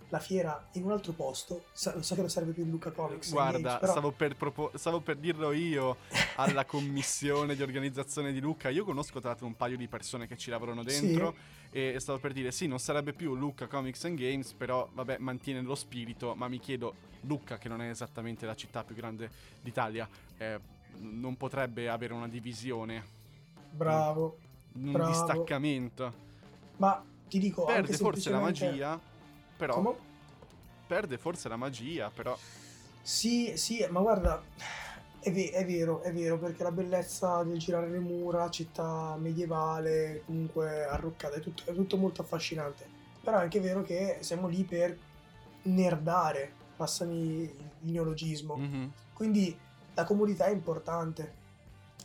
la 0.09 0.19
fiera 0.19 0.69
in 0.73 0.85
un 0.85 0.93
altro 0.93 1.13
posto. 1.13 1.65
Sa, 1.73 2.03
so 2.03 2.15
che 2.15 2.21
non 2.21 2.31
serve 2.31 2.53
più 2.53 2.65
il 2.65 2.71
Luca 2.71 2.91
Comics. 2.91 3.31
Guarda, 3.31 3.59
Games, 3.59 3.79
però... 3.79 3.93
stavo, 3.93 4.11
per 4.11 4.37
propo- 4.37 4.73
stavo, 4.75 5.01
per 5.01 5.17
dirlo 5.17 5.53
io 5.53 5.99
alla 6.37 6.65
commissione 6.65 7.55
di 7.55 7.63
organizzazione 7.63 8.33
di 8.33 8.41
Luca. 8.41 8.69
Io 8.69 8.85
conosco 8.85 9.21
tra 9.21 9.31
l'altro 9.31 9.47
un 9.47 9.57
paio 9.57 9.77
di 9.77 9.87
persone 9.87 10.27
che 10.27 10.37
ci 10.37 10.51
lavorano 10.51 10.83
dentro. 10.83 11.35
Sì. 11.37 11.59
E 11.73 12.01
stavo 12.01 12.19
per 12.19 12.33
dire, 12.33 12.51
sì, 12.51 12.67
non 12.67 12.79
sarebbe 12.79 13.13
più 13.13 13.35
Lucca 13.35 13.67
Comics 13.67 14.05
and 14.05 14.19
Games, 14.19 14.53
però 14.53 14.89
vabbè, 14.93 15.19
mantiene 15.19 15.61
lo 15.61 15.75
spirito. 15.75 16.35
Ma 16.35 16.49
mi 16.49 16.59
chiedo, 16.59 16.95
Lucca, 17.23 17.59
che 17.59 17.69
non 17.69 17.81
è 17.81 17.89
esattamente 17.89 18.45
la 18.47 18.57
città 18.57 18.83
più 18.83 18.95
grande 18.95 19.31
d'Italia, 19.61 20.09
eh, 20.37 20.59
non 20.99 21.37
potrebbe 21.37 21.89
avere 21.89 22.13
una 22.13 22.29
divisione. 22.29 23.05
Bravo. 23.71 24.39
Un 24.73 24.93
bravo. 24.93 25.11
distaccamento. 25.11 26.13
Ma 26.77 27.03
ti 27.29 27.39
dico 27.39 27.65
perde 27.65 27.93
forse 27.97 28.23
semplicemente... 28.23 28.65
la 28.65 28.89
magia, 28.89 29.01
però 29.57 29.75
Come? 29.75 29.95
perde 30.87 31.19
forse 31.19 31.49
la 31.49 31.57
magia, 31.57 32.11
però 32.11 32.37
Sì, 33.03 33.57
sì, 33.57 33.87
ma 33.91 34.01
guarda, 34.01 34.43
è, 35.21 35.31
ve- 35.33 35.51
è, 35.51 35.65
vero, 35.67 36.03
è 36.03 36.13
vero, 36.13 36.39
perché 36.39 36.63
la 36.63 36.73
bellezza 36.73 37.43
del 37.43 37.59
girare 37.59 37.89
le 37.89 37.99
mura, 37.99 38.49
città 38.51 39.17
medievale, 39.19 40.23
comunque 40.25 40.85
arroccata, 40.85 41.37
è 41.37 41.41
tutto, 41.41 41.63
è 41.71 41.75
tutto 41.75 41.97
molto 41.97 42.23
affascinante. 42.23 42.87
Però 43.23 43.39
è 43.39 43.43
anche 43.43 43.61
vero 43.61 43.83
che 43.83 44.19
siamo 44.21 44.49
lì 44.49 44.65
per 44.65 44.97
nerdare, 45.63 46.53
passami 46.77 47.43
il 47.43 47.71
neologismo. 47.81 48.57
Mm-hmm. 48.57 48.87
Quindi 49.13 49.57
la 49.95 50.05
comodità 50.05 50.47
è 50.47 50.51
importante. 50.53 51.39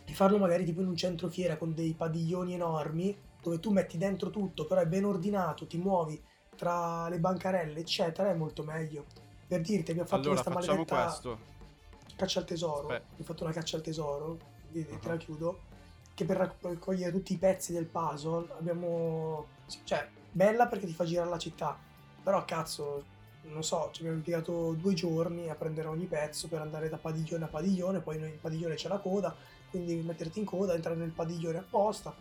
E 0.03 0.13
farlo 0.13 0.37
magari 0.37 0.65
tipo 0.65 0.81
in 0.81 0.87
un 0.87 0.95
centro 0.95 1.29
fiera 1.29 1.57
con 1.57 1.73
dei 1.73 1.93
padiglioni 1.93 2.53
enormi 2.53 3.17
dove 3.41 3.59
tu 3.59 3.71
metti 3.71 3.97
dentro 3.97 4.29
tutto, 4.29 4.65
però 4.65 4.81
è 4.81 4.87
ben 4.87 5.05
ordinato, 5.05 5.67
ti 5.67 5.77
muovi 5.77 6.21
tra 6.55 7.07
le 7.09 7.19
bancarelle, 7.19 7.79
eccetera, 7.79 8.29
è 8.29 8.33
molto 8.33 8.63
meglio. 8.63 9.05
Per 9.47 9.61
dirti, 9.61 9.91
abbiamo 9.91 10.09
fatto 10.09 10.29
allora, 10.29 10.41
questa 10.41 10.73
maledetta 10.73 11.03
questo. 11.03 11.39
Caccia 12.15 12.39
al 12.39 12.45
tesoro. 12.45 12.87
Beh. 12.87 12.95
Abbiamo 12.95 13.23
fatto 13.23 13.43
una 13.43 13.53
caccia 13.53 13.77
al 13.77 13.83
tesoro, 13.83 14.37
e 14.71 14.79
uh-huh. 14.89 14.99
te 14.99 15.07
la 15.07 15.17
chiudo, 15.17 15.59
che 16.13 16.25
per 16.25 16.37
raccogliere 16.37 17.11
tutti 17.11 17.33
i 17.33 17.37
pezzi 17.37 17.73
del 17.73 17.85
puzzle 17.85 18.47
abbiamo... 18.57 19.47
Cioè, 19.83 20.07
bella 20.31 20.67
perché 20.67 20.85
ti 20.85 20.93
fa 20.93 21.05
girare 21.05 21.29
la 21.29 21.37
città, 21.37 21.77
però 22.23 22.43
cazzo, 22.45 23.03
non 23.43 23.63
so, 23.63 23.89
ci 23.91 24.01
abbiamo 24.01 24.17
impiegato 24.17 24.73
due 24.73 24.93
giorni 24.93 25.49
a 25.49 25.55
prendere 25.55 25.87
ogni 25.87 26.05
pezzo 26.05 26.47
per 26.47 26.61
andare 26.61 26.89
da 26.89 26.97
padiglione 26.97 27.45
a 27.45 27.47
padiglione, 27.47 27.99
poi 27.99 28.19
nel 28.19 28.37
padiglione 28.39 28.75
c'è 28.75 28.87
la 28.87 28.99
coda, 28.99 29.35
quindi 29.69 29.95
metterti 29.95 30.39
in 30.39 30.45
coda, 30.45 30.73
entrare 30.73 30.97
nel 30.97 31.11
padiglione 31.11 31.57
apposta 31.57 32.13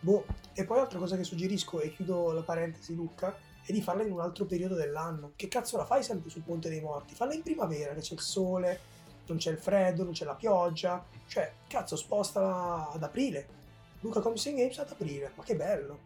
Boh, 0.00 0.24
e 0.54 0.64
poi 0.64 0.78
altra 0.78 0.98
cosa 0.98 1.16
che 1.16 1.24
suggerisco, 1.24 1.80
e 1.80 1.92
chiudo 1.92 2.30
la 2.32 2.42
parentesi 2.42 2.94
Luca, 2.94 3.34
è 3.64 3.72
di 3.72 3.82
farla 3.82 4.04
in 4.04 4.12
un 4.12 4.20
altro 4.20 4.44
periodo 4.44 4.76
dell'anno. 4.76 5.32
Che 5.34 5.48
cazzo 5.48 5.76
la 5.76 5.84
fai 5.84 6.04
sempre 6.04 6.30
sul 6.30 6.42
Ponte 6.42 6.68
dei 6.68 6.80
Morti? 6.80 7.14
Falla 7.14 7.34
in 7.34 7.42
primavera, 7.42 7.94
che 7.94 8.00
c'è 8.00 8.14
il 8.14 8.20
sole, 8.20 8.80
non 9.28 9.38
c'è 9.38 9.50
il 9.50 9.58
freddo, 9.58 10.04
non 10.04 10.12
c'è 10.12 10.24
la 10.24 10.34
pioggia. 10.34 11.04
Cioè, 11.26 11.52
cazzo, 11.66 11.96
spostala 11.96 12.90
ad 12.90 13.02
aprile. 13.02 13.56
Luca 14.00 14.20
Comics 14.20 14.44
Games 14.44 14.78
ad 14.78 14.90
aprile, 14.90 15.32
ma 15.34 15.42
che 15.42 15.56
bello, 15.56 15.98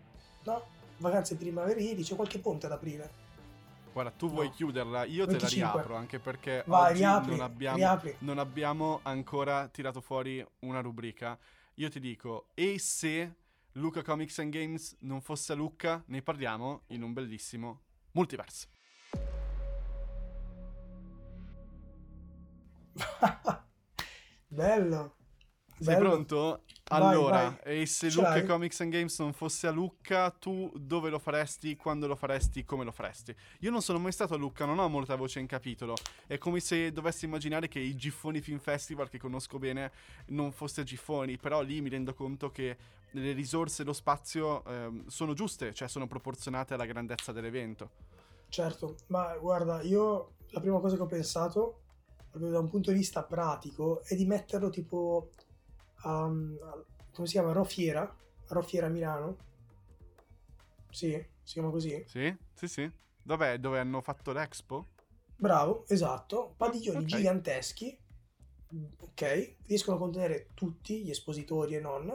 no? 0.45 0.65
Vacanze 0.99 1.37
primaverili, 1.37 2.03
c'è 2.03 2.15
qualche 2.15 2.39
ponte 2.39 2.67
ad 2.67 2.73
aprile. 2.73 3.21
Guarda, 3.93 4.11
tu 4.13 4.31
vuoi 4.31 4.47
No. 4.47 4.53
chiuderla, 4.53 5.05
io 5.05 5.27
te 5.27 5.33
25. 5.33 5.61
la 5.67 5.73
riapro 5.73 5.97
anche 5.97 6.19
perché 6.19 6.63
Vai, 6.67 6.91
oggi 6.93 6.99
riapri, 7.01 7.31
non, 7.31 7.41
abbiamo, 7.41 7.77
riapri. 7.77 8.17
non 8.21 8.39
abbiamo 8.39 9.01
ancora 9.03 9.69
tirato 9.69 10.01
fuori 10.01 10.45
una 10.61 10.81
rubrica. 10.81 11.39
Io 11.75 11.91
ti 11.91 12.01
dico, 12.01 12.47
e 12.55 12.79
se 12.79 13.35
Luca 13.73 14.03
Comics 14.03 14.39
and 14.39 14.51
Games 14.51 14.97
non 15.01 15.21
fosse 15.21 15.53
a 15.53 15.57
Lucca, 15.57 16.03
ne 16.07 16.23
parliamo 16.23 16.83
in 16.89 17.03
un 17.03 17.13
bellissimo 17.13 17.81
multiverse. 18.13 18.69
Bello. 24.49 25.17
Sei 25.79 25.97
Bello. 25.97 25.97
pronto? 25.97 26.65
Vai, 26.95 27.25
Allora, 27.25 27.59
vai. 27.65 27.83
e 27.83 27.87
se 27.87 28.09
Ce 28.09 28.21
Lucca 28.21 28.21
l'hai? 28.21 28.45
Comics 28.45 28.81
and 28.83 28.93
Games 28.93 29.19
non 29.19 29.33
fosse 29.33 29.67
a 29.67 29.71
Lucca, 29.71 30.31
tu 30.31 30.71
dove 30.77 31.11
lo 31.11 31.19
faresti, 31.19 31.75
quando 31.77 32.07
lo 32.07 32.15
faresti, 32.15 32.65
come 32.65 32.85
lo 32.85 32.93
faresti? 32.93 33.35
Io 33.61 33.71
non 33.71 33.83
sono 33.83 33.99
mai 33.99 34.13
stato 34.13 34.35
a 34.35 34.37
Lucca, 34.37 34.65
non 34.67 34.79
ho 34.79 34.89
molta 34.89 35.17
voce 35.17 35.41
in 35.41 35.47
capitolo. 35.47 36.03
È 36.27 36.39
come 36.39 36.61
se 36.61 36.93
dovessi 36.93 37.25
immaginare 37.25 37.67
che 37.69 37.81
i 37.81 37.97
Giffoni 37.97 38.41
Film 38.41 38.59
Festival, 38.59 39.09
che 39.09 39.19
conosco 39.19 39.59
bene, 39.59 39.91
non 40.27 40.53
fosse 40.53 40.83
a 40.83 40.85
Giffoni, 40.85 41.39
però 41.39 41.63
lì 41.63 41.81
mi 41.81 41.89
rendo 41.89 42.15
conto 42.15 42.51
che 42.51 42.77
le 43.11 43.33
risorse 43.33 43.83
e 43.83 43.85
lo 43.85 43.93
spazio 43.93 44.65
ehm, 44.65 45.07
sono 45.09 45.33
giuste, 45.35 45.73
cioè 45.75 45.89
sono 45.89 46.07
proporzionate 46.07 46.75
alla 46.75 46.87
grandezza 46.87 47.33
dell'evento. 47.33 47.91
Certo, 48.49 48.97
ma 49.07 49.37
guarda, 49.39 49.81
io 49.83 50.35
la 50.51 50.61
prima 50.61 50.79
cosa 50.79 50.97
che 50.97 51.03
ho 51.03 51.07
pensato, 51.07 51.81
proprio 52.33 52.51
da 52.53 52.59
un 52.61 52.69
punto 52.71 52.91
di 52.91 52.99
vista 52.99 53.23
pratico, 53.25 54.03
è 54.05 54.17
di 54.17 54.27
metterlo 54.27 54.71
tipo 54.71 55.31
a, 56.05 56.25
a- 56.25 56.85
come 57.13 57.27
si 57.29 57.35
chiama? 57.35 57.53
Rofiera? 57.53 58.13
Rofiera 58.49 58.89
Milano? 58.89 59.37
Sì, 60.91 61.11
si 61.43 61.53
chiama 61.55 61.71
così? 61.71 62.05
Sì? 62.05 62.33
Sì, 62.55 62.69
sì. 62.69 62.89
Dov'è? 63.21 63.59
Dove 63.59 63.79
hanno 63.81 64.01
fatto 64.03 64.33
l'Expo? 64.33 64.87
Bravo, 65.37 65.85
esatto. 65.89 66.55
Padiglioni 66.57 67.05
Ok. 67.05 67.05
giganteschi, 67.05 67.99
ok? 68.99 69.57
Riescono 69.67 69.97
a 69.97 70.01
contenere 70.01 70.49
tutti 70.55 71.03
gli 71.03 71.11
espositori 71.11 71.75
e 71.75 71.81
non. 71.81 72.07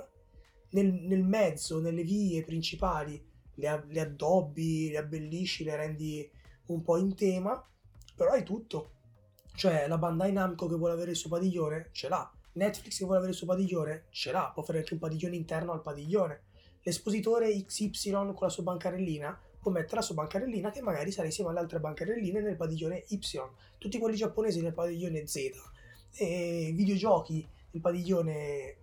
Nel, 0.72 0.94
nel 0.94 1.24
mezzo, 1.24 1.80
nelle 1.80 2.04
vie 2.04 2.44
principali, 2.44 3.24
le, 3.56 3.84
le 3.88 4.00
addobbi, 4.00 4.90
le 4.90 4.98
abbellisci, 4.98 5.64
le 5.64 5.76
rendi 5.76 6.30
un 6.68 6.82
po' 6.84 6.98
in 6.98 7.16
tema, 7.16 7.64
però 8.16 8.32
hai 8.32 8.44
tutto. 8.44 8.92
Cioè, 9.58 9.88
la 9.88 9.98
Bandai 9.98 10.32
Namco 10.32 10.68
che 10.68 10.76
vuole 10.76 10.94
avere 10.94 11.10
il 11.10 11.18
suo 11.18 11.32
padiglione, 11.32 11.90
ce 11.92 12.08
l'ha. 12.10 12.32
Netflix 12.52 13.00
che 13.00 13.06
vuole 13.06 13.18
avere 13.18 13.32
il 13.32 13.38
suo 13.40 13.48
padiglione, 13.48 14.04
ce 14.12 14.32
l'ha. 14.32 14.52
Può 14.54 14.62
fare 14.62 14.78
anche 14.78 14.94
un 14.94 15.00
padiglione 15.00 15.36
interno 15.36 15.72
al 15.72 15.82
padiglione. 15.82 16.42
L'espositore 16.84 17.50
XY 17.66 18.12
con 18.12 18.36
la 18.42 18.50
sua 18.50 18.62
bancarellina 18.62 19.36
può 19.60 19.72
mettere 19.72 19.96
la 19.96 20.02
sua 20.04 20.14
bancarellina 20.14 20.70
che 20.70 20.84
magari 20.84 21.12
sarà 21.12 21.26
insieme 21.26 21.50
alle 21.50 21.58
altre 21.58 21.80
bancarelline 21.80 22.40
nel 22.40 22.56
padiglione 22.56 23.04
Y. 23.08 23.20
Tutti 23.80 23.98
quelli 23.98 24.16
giapponesi 24.16 24.62
nel 24.62 24.76
padiglione 24.76 25.26
Z. 25.26 25.36
E 26.14 26.72
videogiochi 26.76 27.44
nel 27.72 27.82
padiglione 27.82 28.36
eh, 28.36 28.78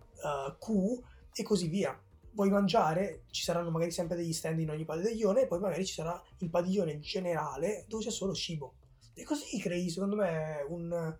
Q 0.59 1.01
e 1.33 1.43
così 1.43 1.69
via. 1.69 1.97
Vuoi 2.31 2.49
mangiare? 2.49 3.21
Ci 3.31 3.43
saranno 3.43 3.71
magari 3.71 3.91
sempre 3.91 4.17
degli 4.17 4.33
stand 4.33 4.59
in 4.59 4.71
ogni 4.71 4.83
padiglione 4.83 5.43
e 5.43 5.47
poi 5.47 5.61
magari 5.61 5.85
ci 5.85 5.93
sarà 5.93 6.21
il 6.39 6.49
padiglione 6.49 6.99
generale 6.99 7.85
dove 7.87 8.03
c'è 8.03 8.11
solo 8.11 8.33
cibo. 8.33 8.73
E 9.17 9.23
così 9.23 9.57
crei, 9.59 9.89
secondo 9.89 10.17
me, 10.17 10.65
un, 10.67 11.17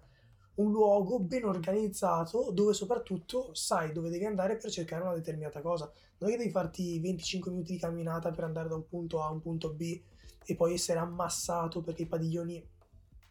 un 0.55 0.71
luogo 0.71 1.19
ben 1.19 1.45
organizzato 1.45 2.51
dove 2.51 2.73
soprattutto 2.73 3.53
sai 3.53 3.93
dove 3.93 4.09
devi 4.09 4.25
andare 4.25 4.57
per 4.57 4.69
cercare 4.69 5.03
una 5.03 5.13
determinata 5.13 5.61
cosa. 5.61 5.89
Non 6.17 6.29
è 6.29 6.33
che 6.33 6.39
devi 6.39 6.51
farti 6.51 6.99
25 6.99 7.51
minuti 7.51 7.73
di 7.73 7.79
camminata 7.79 8.31
per 8.31 8.43
andare 8.43 8.67
da 8.67 8.75
un 8.75 8.85
punto 8.85 9.21
A 9.21 9.27
a 9.27 9.31
un 9.31 9.41
punto 9.41 9.69
B 9.73 9.99
e 10.45 10.55
poi 10.55 10.73
essere 10.73 10.99
ammassato 10.99 11.81
perché 11.81 12.03
i 12.03 12.07
padiglioni 12.07 12.63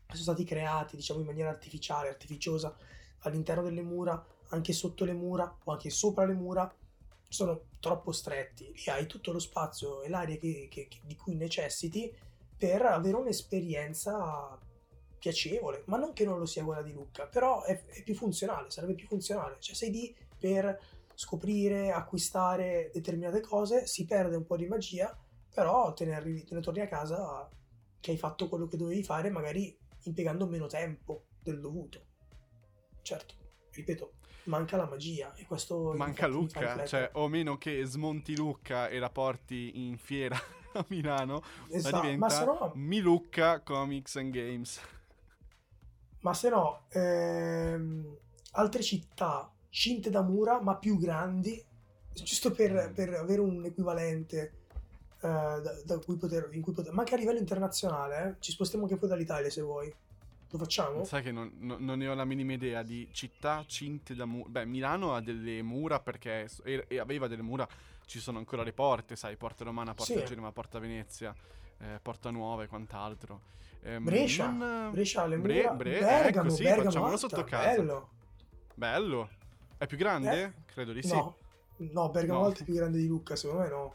sono 0.08 0.22
stati 0.22 0.44
creati, 0.44 0.96
diciamo, 0.96 1.20
in 1.20 1.26
maniera 1.26 1.50
artificiale, 1.50 2.08
artificiosa, 2.08 2.74
all'interno 3.20 3.62
delle 3.62 3.82
mura, 3.82 4.22
anche 4.48 4.72
sotto 4.72 5.04
le 5.04 5.12
mura 5.12 5.58
o 5.64 5.72
anche 5.72 5.90
sopra 5.90 6.24
le 6.24 6.34
mura, 6.34 6.72
sono 7.28 7.64
troppo 7.80 8.12
stretti. 8.12 8.72
Lì 8.74 8.90
hai 8.90 9.06
tutto 9.06 9.32
lo 9.32 9.38
spazio 9.38 10.02
e 10.02 10.08
l'aria 10.08 10.36
che- 10.38 10.68
che- 10.70 10.88
che- 10.88 11.00
di 11.04 11.16
cui 11.16 11.34
necessiti 11.34 12.10
per 12.64 12.80
avere 12.80 13.16
un'esperienza 13.16 14.58
piacevole, 15.18 15.82
ma 15.84 15.98
non 15.98 16.14
che 16.14 16.24
non 16.24 16.38
lo 16.38 16.46
sia 16.46 16.64
quella 16.64 16.80
di 16.80 16.94
Lucca, 16.94 17.26
però 17.26 17.62
è, 17.62 17.84
è 17.84 18.02
più 18.02 18.14
funzionale, 18.14 18.70
sarebbe 18.70 18.94
più 18.94 19.06
funzionale, 19.06 19.56
cioè 19.58 19.74
sei 19.74 19.90
lì 19.90 20.16
per 20.38 20.80
scoprire, 21.12 21.92
acquistare 21.92 22.90
determinate 22.90 23.40
cose, 23.40 23.86
si 23.86 24.06
perde 24.06 24.36
un 24.36 24.46
po' 24.46 24.56
di 24.56 24.66
magia, 24.66 25.14
però 25.52 25.92
te 25.92 26.06
ne, 26.06 26.14
arrivi, 26.14 26.44
te 26.44 26.54
ne 26.54 26.62
torni 26.62 26.80
a 26.80 26.88
casa 26.88 27.46
che 28.00 28.10
hai 28.12 28.16
fatto 28.16 28.48
quello 28.48 28.66
che 28.66 28.78
dovevi 28.78 29.04
fare, 29.04 29.28
magari 29.28 29.76
impiegando 30.04 30.46
meno 30.46 30.66
tempo 30.66 31.26
del 31.42 31.60
dovuto. 31.60 32.00
Certo, 33.02 33.34
ripeto, 33.72 34.12
manca 34.44 34.78
la 34.78 34.86
magia 34.86 35.34
e 35.34 35.44
questo 35.44 35.92
Manca 35.94 36.26
Lucca, 36.26 36.86
cioè 36.86 37.10
o 37.12 37.28
meno 37.28 37.58
che 37.58 37.84
smonti 37.84 38.34
Lucca 38.34 38.88
e 38.88 38.98
la 38.98 39.10
porti 39.10 39.86
in 39.86 39.98
fiera 39.98 40.62
a 40.74 40.84
Milano, 40.88 41.42
Esatto, 41.68 41.90
ma 41.90 42.00
diventa 42.00 42.18
ma 42.18 42.28
se 42.30 42.44
no, 42.44 42.72
Milucca 42.74 43.60
Comics 43.60 44.16
and 44.16 44.32
Games. 44.32 44.80
ma 46.20 46.32
se 46.34 46.48
no 46.48 46.84
ehm, 46.90 48.16
altre 48.52 48.82
città 48.82 49.50
cinte 49.68 50.10
da 50.10 50.22
mura 50.22 50.60
ma 50.60 50.76
più 50.76 50.98
grandi, 50.98 51.62
giusto 52.12 52.52
per, 52.52 52.90
Mm. 52.90 52.94
per 52.94 53.14
avere 53.14 53.40
un 53.40 53.64
equivalente 53.64 54.52
eh, 55.20 55.28
da, 55.28 55.82
da 55.84 55.98
cui 55.98 56.16
poter, 56.16 56.48
in 56.52 56.62
cui 56.62 56.72
poter, 56.72 56.92
ma 56.92 57.00
anche 57.00 57.14
a 57.14 57.18
livello 57.18 57.38
internazionale, 57.38 58.28
eh, 58.30 58.36
ci 58.40 58.52
spostiamo 58.52 58.84
anche 58.84 58.96
fuori 58.96 59.12
dall'Italia 59.14 59.50
se 59.50 59.62
vuoi. 59.62 59.92
Lo 60.54 60.60
facciamo? 60.60 61.02
Sai 61.04 61.20
che 61.20 61.32
non, 61.32 61.50
non- 61.58 61.84
non 61.84 61.98
ne 61.98 62.06
ho 62.06 62.14
la 62.14 62.24
minima 62.24 62.52
idea 62.52 62.84
di 62.84 63.08
città 63.10 63.64
cinte 63.66 64.14
da 64.14 64.24
mura. 64.24 64.48
Beh, 64.48 64.64
Milano 64.64 65.12
ha 65.12 65.20
delle 65.20 65.62
mura 65.62 65.98
perché 65.98 66.48
e, 66.62 66.84
e 66.86 66.98
aveva 67.00 67.26
delle 67.26 67.42
mura. 67.42 67.66
Ci 68.06 68.20
sono 68.20 68.38
ancora 68.38 68.62
le 68.62 68.72
porte, 68.72 69.16
sai, 69.16 69.36
Porta 69.36 69.64
Romana, 69.64 69.94
Porta 69.94 70.12
Sì. 70.20 70.24
Genova, 70.24 70.52
Porta 70.52 70.78
Venezia, 70.78 71.34
eh, 71.78 71.98
Porta 72.00 72.30
Nuova 72.30 72.62
e 72.62 72.68
quant'altro. 72.68 73.40
Ehm, 73.82 74.04
Brescia, 74.04 74.48
non- 74.48 74.92
Brescia 74.92 75.26
le 75.26 75.38
Bre- 75.38 75.62
mura, 75.62 75.74
Bre- 75.74 75.98
Bergamo, 75.98 76.46
ecco, 76.46 76.54
sì, 76.54 76.62
Bergamo 76.62 76.84
facciamolo 76.84 77.12
alta, 77.14 77.28
sotto 77.28 77.44
casa. 77.44 77.68
bello. 77.76 78.08
Bello. 78.74 79.28
È 79.76 79.86
più 79.88 79.96
grande? 79.96 80.42
Eh, 80.42 80.52
Credo 80.66 80.92
di 80.92 81.02
sì. 81.02 81.14
No, 81.16 81.36
no, 81.78 82.10
Bergamo 82.10 82.38
No. 82.38 82.44
Alta 82.46 82.60
è 82.60 82.64
più 82.64 82.74
grande 82.74 82.98
di 82.98 83.08
Lucca, 83.08 83.34
secondo 83.34 83.62
me 83.64 83.68
no. 83.70 83.94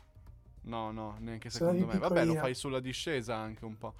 No, 0.63 0.91
no, 0.91 1.15
neanche 1.19 1.49
secondo 1.49 1.85
me. 1.85 1.97
Vabbè, 1.99 2.25
lo 2.25 2.33
fai 2.35 2.53
sulla 2.53 2.81
discesa 2.81 3.35
anche 3.37 3.63
un 3.63 3.77
po'. 3.77 3.93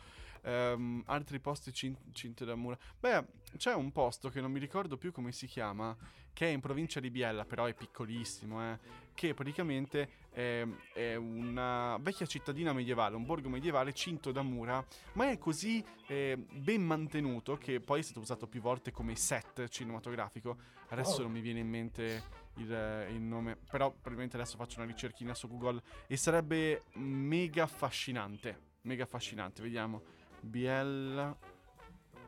Ehm, 0.44 1.04
altri 1.06 1.40
posti 1.40 1.74
cin- 1.74 1.98
cinte 2.14 2.46
da 2.46 2.56
mura. 2.56 2.78
Beh, 3.00 3.26
c'è 3.58 3.74
un 3.74 3.92
posto 3.92 4.30
che 4.30 4.42
non 4.42 4.52
mi 4.52 4.60
ricordo 4.60 4.98
più 4.98 5.12
come 5.12 5.32
si 5.32 5.48
chiama, 5.48 5.96
che 6.34 6.48
è 6.48 6.50
in 6.52 6.60
provincia 6.62 7.00
di 7.00 7.10
Biella, 7.10 7.46
però 7.46 7.66
è 7.66 7.74
piccolissimo, 7.74 8.62
eh, 8.62 8.80
che 9.14 9.34
praticamente 9.34 10.28
è, 10.30 10.66
è 10.94 11.16
una 11.16 11.98
vecchia 12.00 12.26
cittadina 12.26 12.72
medievale, 12.72 13.16
un 13.16 13.26
borgo 13.26 13.50
medievale 13.50 13.92
cinto 13.94 14.32
da 14.32 14.42
mura, 14.42 14.86
ma 15.14 15.30
è 15.30 15.38
così 15.38 15.84
eh, 16.08 16.38
ben 16.38 16.82
mantenuto 16.84 17.58
che 17.58 17.82
poi 17.82 18.00
è 18.00 18.04
stato 18.04 18.20
usato 18.22 18.48
più 18.48 18.62
volte 18.62 18.92
come 18.92 19.16
set 19.16 19.68
cinematografico. 19.68 20.58
Adesso 20.90 21.18
Wow. 21.18 21.24
non 21.24 21.32
mi 21.34 21.42
viene 21.42 21.60
in 21.60 21.68
mente 21.68 22.24
il, 22.56 23.08
il 23.12 23.22
nome, 23.22 23.58
però 23.58 23.92
probabilmente 23.92 24.38
adesso 24.38 24.56
faccio 24.58 24.80
una 24.80 24.88
ricerchina 24.88 25.34
su 25.34 25.48
Google 25.48 25.82
e 26.08 26.16
sarebbe 26.16 26.84
mega 26.94 27.64
affascinante. 27.64 28.68
Mega 28.84 29.04
affascinante, 29.04 29.62
vediamo. 29.62 30.02
Biella, 30.42 31.36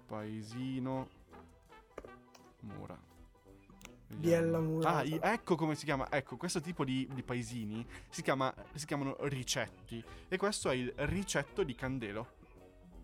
paesino, 0.06 1.10
mura. 2.62 3.10
Biella 4.14 4.60
Murata. 4.60 4.98
Ah, 4.98 5.34
ecco 5.34 5.56
come 5.56 5.76
si 5.76 5.86
chiama. 5.86 6.12
Ecco, 6.12 6.36
questo 6.36 6.60
tipo 6.60 6.84
di, 6.84 7.08
di 7.14 7.24
paesini 7.24 7.86
si, 8.10 8.22
chiama, 8.22 8.54
si 8.74 8.86
chiamano 8.86 9.16
ricetti. 9.22 10.04
E 10.28 10.38
questo 10.38 10.70
è 10.70 10.76
il 10.76 10.92
ricetto 10.98 11.64
di 11.64 11.74
Candelo. 11.76 12.28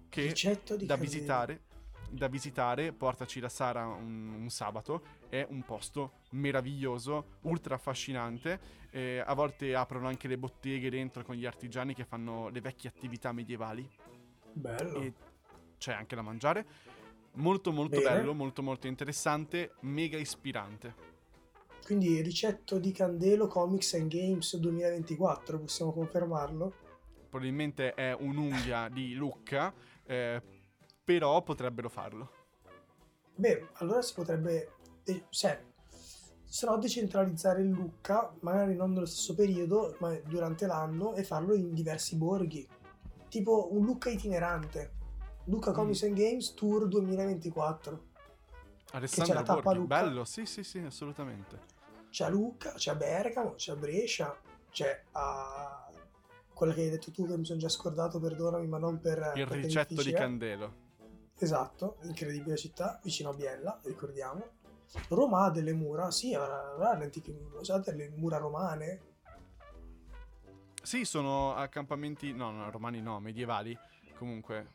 Che 0.10 0.22
Ricetto 0.22 0.76
di 0.76 0.86
da 0.86 0.96
Candela. 0.96 0.98
visitare, 1.16 1.62
da 2.10 2.28
visitare, 2.28 2.92
portaci 2.92 3.40
la 3.40 3.48
Sara 3.50 3.86
un, 3.88 4.34
un 4.34 4.50
sabato. 4.50 5.02
È 5.30 5.46
un 5.50 5.64
posto 5.64 6.20
meraviglioso, 6.32 7.38
ultra 7.44 7.76
affascinante. 7.76 8.60
eh, 8.92 9.20
a 9.26 9.34
volte 9.34 9.76
aprono 9.76 10.08
anche 10.08 10.28
le 10.28 10.38
botteghe 10.38 10.90
dentro 10.90 11.24
con 11.24 11.36
gli 11.36 11.46
artigiani 11.46 11.94
che 11.94 12.04
fanno 12.04 12.50
le 12.50 12.60
vecchie 12.60 12.90
attività 12.90 13.32
medievali. 13.32 13.90
Bello. 14.58 15.02
E 15.02 15.14
c'è 15.78 15.94
anche 15.94 16.16
da 16.16 16.22
mangiare. 16.22 16.66
Molto 17.34 17.72
molto 17.72 18.02
Bene. 18.02 18.18
bello, 18.18 18.34
molto 18.34 18.64
molto 18.64 18.88
interessante, 18.88 19.74
mega 19.82 20.18
ispirante. 20.18 21.16
Quindi 21.86 22.20
ricetto 22.22 22.80
di 22.80 22.92
Candelo 22.92 23.48
Comics 23.48 23.94
and 23.94 24.10
Games 24.10 24.58
2024, 24.58 25.60
possiamo 25.60 25.94
confermarlo? 25.94 26.74
Probabilmente 27.30 27.94
è 27.94 28.14
un'unghia 28.14 28.90
di 28.90 29.14
Lucca, 29.14 29.74
eh, 30.04 30.42
però 31.04 31.42
potrebbero 31.44 31.88
farlo. 31.88 32.32
Beh, 33.36 33.68
allora 33.74 34.02
si 34.02 34.16
potrebbe, 34.16 34.72
se, 35.30 35.66
se 36.44 36.66
no 36.66 36.78
decentralizzare 36.78 37.62
il 37.62 37.70
Lucca, 37.70 38.34
magari 38.42 38.76
non 38.76 38.92
nello 38.92 39.06
stesso 39.06 39.36
periodo, 39.36 39.96
ma 40.00 40.14
durante 40.26 40.66
l'anno, 40.66 41.14
e 41.14 41.24
farlo 41.24 41.54
in 41.54 41.74
diversi 41.74 42.18
borghi. 42.18 42.68
Tipo 43.30 43.70
un 43.72 43.86
Lucca 43.86 44.10
itinerante. 44.10 44.94
Luca 45.46 45.72
Comics 45.72 46.04
and 46.04 46.16
Games 46.16 46.54
Tour 46.54 46.88
2024. 46.88 48.06
Alessandro 48.92 49.34
la 49.34 49.44
tappa 49.44 49.62
Borghi, 49.62 49.80
Lucca. 49.80 50.02
bello, 50.02 50.26
sì, 50.26 50.46
sì, 50.46 50.64
sì, 50.64 50.80
assolutamente. 50.80 51.76
C'è 52.10 52.26
a 52.26 52.30
Lucca, 52.30 52.74
c'è 52.74 52.92
a 52.92 52.96
Bergamo, 52.96 53.56
c'è 53.56 53.72
a 53.72 53.76
Brescia, 53.76 54.36
c'è 54.72 55.04
a 55.12 55.90
quella 56.54 56.74
che 56.74 56.82
hai 56.82 56.90
detto 56.90 57.12
tu 57.12 57.28
che 57.28 57.38
mi 57.38 57.46
sono 57.46 57.60
già 57.60 57.70
scordato, 57.70 58.20
perdonami, 58.20 58.68
ma 58.68 58.78
non 58.78 59.00
per... 59.00 59.34
Il 59.36 59.46
ricetto 59.46 60.02
di. 60.02 60.12
Candelo. 60.12 60.86
Esatto, 61.38 61.98
incredibile 62.04 62.58
città, 62.58 63.00
vicino 63.04 63.30
a 63.30 63.34
Biella, 63.34 63.80
ricordiamo. 63.84 64.56
Roma 65.10 65.44
ha 65.44 65.52
delle 65.52 65.74
mura, 65.74 66.10
sì, 66.12 66.34
avrà 66.34 66.72
avrà 66.72 66.98
le 66.98 67.04
antiche, 67.06 67.36
sa, 67.62 67.78
delle 67.78 68.10
mura 68.16 68.38
romane. 68.38 69.02
Sì, 70.88 71.04
sono 71.04 71.54
accampamenti, 71.54 72.32
no, 72.32 72.50
no, 72.50 72.72
romani 72.72 73.02
no, 73.02 73.20
medievali, 73.20 73.78
comunque 74.16 74.72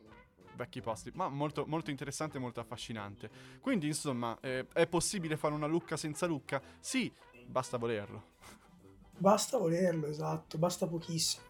vecchi 0.57 0.83
posti, 0.83 1.11
ma 1.14 1.31
molto, 1.31 1.64
molto 1.64 1.88
interessante 1.88 2.37
e 2.37 2.40
molto 2.40 2.61
affascinante. 2.61 3.31
Quindi, 3.62 3.87
insomma, 3.87 4.37
eh, 4.42 4.66
è 4.75 4.87
possibile 4.87 5.38
fare 5.38 5.55
una 5.55 5.64
Lucca 5.64 5.96
senza 5.96 6.27
Lucca? 6.27 6.61
Sì, 6.81 7.11
basta 7.46 7.79
volerlo. 7.79 8.25
Basta 9.16 9.57
volerlo, 9.57 10.07
esatto, 10.07 10.59
basta 10.59 10.87
pochissimo, 10.87 11.46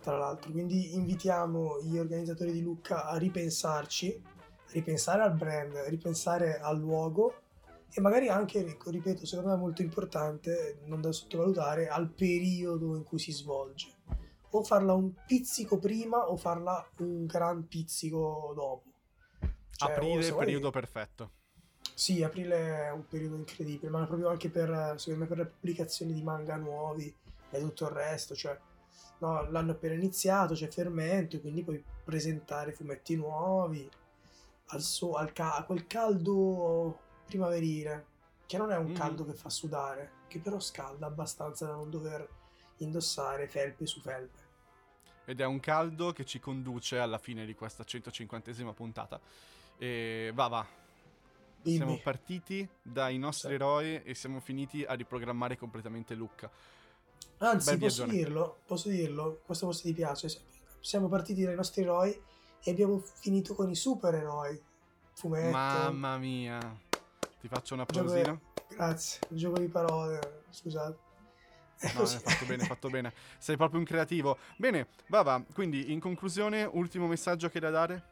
tra 0.00 0.16
l'altro. 0.16 0.52
Quindi 0.52 0.94
invitiamo 0.94 1.82
gli 1.82 1.98
organizzatori 1.98 2.52
di 2.52 2.62
Lucca 2.62 3.06
a 3.06 3.16
ripensarci, 3.16 4.22
a 4.24 4.70
ripensare 4.70 5.22
al 5.22 5.34
brand, 5.34 5.74
a 5.74 5.88
ripensare 5.88 6.60
al 6.60 6.78
luogo 6.78 7.40
e 7.96 8.00
magari 8.02 8.28
anche, 8.28 8.58
ecco, 8.58 8.90
ripeto, 8.90 9.24
secondo 9.24 9.50
me 9.52 9.56
è 9.56 9.58
molto 9.58 9.80
importante, 9.80 10.80
non 10.84 11.00
da 11.00 11.12
sottovalutare, 11.12 11.88
al 11.88 12.10
periodo 12.10 12.94
in 12.94 13.04
cui 13.04 13.18
si 13.18 13.32
svolge. 13.32 13.88
O 14.50 14.62
farla 14.62 14.92
un 14.92 15.14
pizzico 15.26 15.78
prima 15.78 16.28
o 16.28 16.36
farla 16.36 16.86
un 16.98 17.24
gran 17.24 17.66
pizzico 17.66 18.52
dopo. 18.54 18.92
Cioè, 19.70 19.92
Aprile, 19.92 20.22
se 20.22 20.32
vuoi- 20.32 20.44
periodo 20.44 20.70
perfetto. 20.70 21.30
sì, 21.94 22.22
aprile 22.22 22.84
è 22.84 22.90
un 22.90 23.06
periodo 23.06 23.36
incredibile, 23.36 23.88
ma 23.88 24.04
proprio 24.04 24.28
anche 24.28 24.50
per, 24.50 24.96
secondo 24.98 25.20
me, 25.20 25.26
per 25.26 25.38
le 25.38 25.46
pubblicazioni 25.46 26.12
di 26.12 26.22
manga 26.22 26.56
nuovi 26.56 27.10
e 27.50 27.60
tutto 27.60 27.84
il 27.86 27.92
resto, 27.92 28.34
cioè, 28.34 28.58
no, 29.20 29.50
l'hanno 29.50 29.70
appena 29.70 29.94
iniziato, 29.94 30.52
c'è 30.52 30.68
fermento, 30.68 31.40
quindi 31.40 31.62
puoi 31.64 31.82
presentare 32.04 32.72
fumetti 32.72 33.16
nuovi, 33.16 33.88
al 34.66 34.82
so- 34.82 35.14
al 35.14 35.32
ca- 35.32 35.56
a 35.56 35.64
quel 35.64 35.86
caldo 35.86 37.04
primaverile, 37.26 38.06
che 38.46 38.56
non 38.56 38.70
è 38.70 38.76
un 38.76 38.86
Mhm. 38.86 38.94
caldo 38.94 39.26
che 39.26 39.34
fa 39.34 39.50
sudare, 39.50 40.12
che 40.28 40.38
però 40.38 40.58
scalda 40.60 41.06
abbastanza 41.06 41.66
da 41.66 41.72
non 41.72 41.90
dover 41.90 42.28
indossare 42.78 43.48
felpe 43.48 43.86
su 43.86 44.00
felpe. 44.00 44.44
Ed 45.24 45.40
è 45.40 45.44
un 45.44 45.58
caldo 45.58 46.12
che 46.12 46.24
ci 46.24 46.38
conduce 46.38 46.98
alla 46.98 47.18
fine 47.18 47.44
di 47.44 47.54
questa 47.54 47.82
150esima 47.84 48.72
puntata. 48.72 49.20
E 49.76 50.30
va, 50.32 50.46
va. 50.46 50.66
Dimmi. 51.60 51.76
Siamo 51.76 51.98
partiti 51.98 52.66
dai 52.80 53.18
nostri 53.18 53.48
Sì. 53.48 53.54
eroi 53.54 54.02
e 54.04 54.14
siamo 54.14 54.38
finiti 54.38 54.84
a 54.84 54.94
riprogrammare 54.94 55.56
completamente 55.56 56.14
Lucca. 56.14 56.48
Anzi, 57.38 57.76
posso 57.76 58.04
dirlo, 58.06 58.58
posso 58.64 58.88
dirlo, 58.88 59.40
questo 59.44 59.66
forse 59.66 59.82
ti 59.82 59.92
piace. 59.92 60.28
Siamo 60.80 61.08
partiti 61.08 61.42
dai 61.42 61.56
nostri 61.56 61.82
eroi 61.82 62.16
e 62.62 62.70
abbiamo 62.70 63.00
finito 63.00 63.54
con 63.54 63.68
i 63.68 63.74
supereroi. 63.74 64.62
Fumetto. 65.14 65.50
Mamma 65.50 66.16
mia. 66.18 66.84
Ti 67.40 67.48
faccio 67.48 67.74
un 67.74 67.80
applausino? 67.80 68.40
Grazie, 68.68 69.20
un 69.30 69.36
gioco 69.36 69.58
di 69.58 69.68
parole, 69.68 70.44
scusate. 70.50 71.04
No, 71.94 72.00
hai 72.00 72.06
fatto 72.18 72.46
bene, 72.46 72.62
hai 72.62 72.68
fatto 72.68 72.88
bene. 72.88 73.12
Sei 73.38 73.56
proprio 73.56 73.78
un 73.78 73.84
creativo. 73.84 74.38
Bene, 74.56 74.88
va, 75.08 75.22
va. 75.22 75.42
Quindi, 75.52 75.92
in 75.92 76.00
conclusione, 76.00 76.64
ultimo 76.64 77.06
messaggio 77.06 77.48
che 77.48 77.58
hai 77.58 77.62
da 77.64 77.70
dare? 77.70 78.04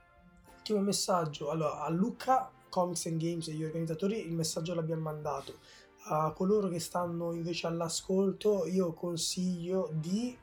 Ultimo 0.57 0.81
messaggio. 0.81 1.51
Allora, 1.51 1.83
a 1.83 1.89
Luca, 1.89 2.51
Comics 2.69 3.07
and 3.07 3.21
Games 3.21 3.49
e 3.49 3.53
gli 3.53 3.65
organizzatori 3.65 4.27
il 4.27 4.35
messaggio 4.35 4.75
l'abbiamo 4.75 5.03
mandato. 5.03 5.59
A 6.07 6.33
coloro 6.33 6.69
che 6.69 6.81
stanno 6.81 7.33
invece 7.33 7.67
all'ascolto, 7.67 8.67
io 8.67 8.93
consiglio 8.93 9.89
di 9.93 10.37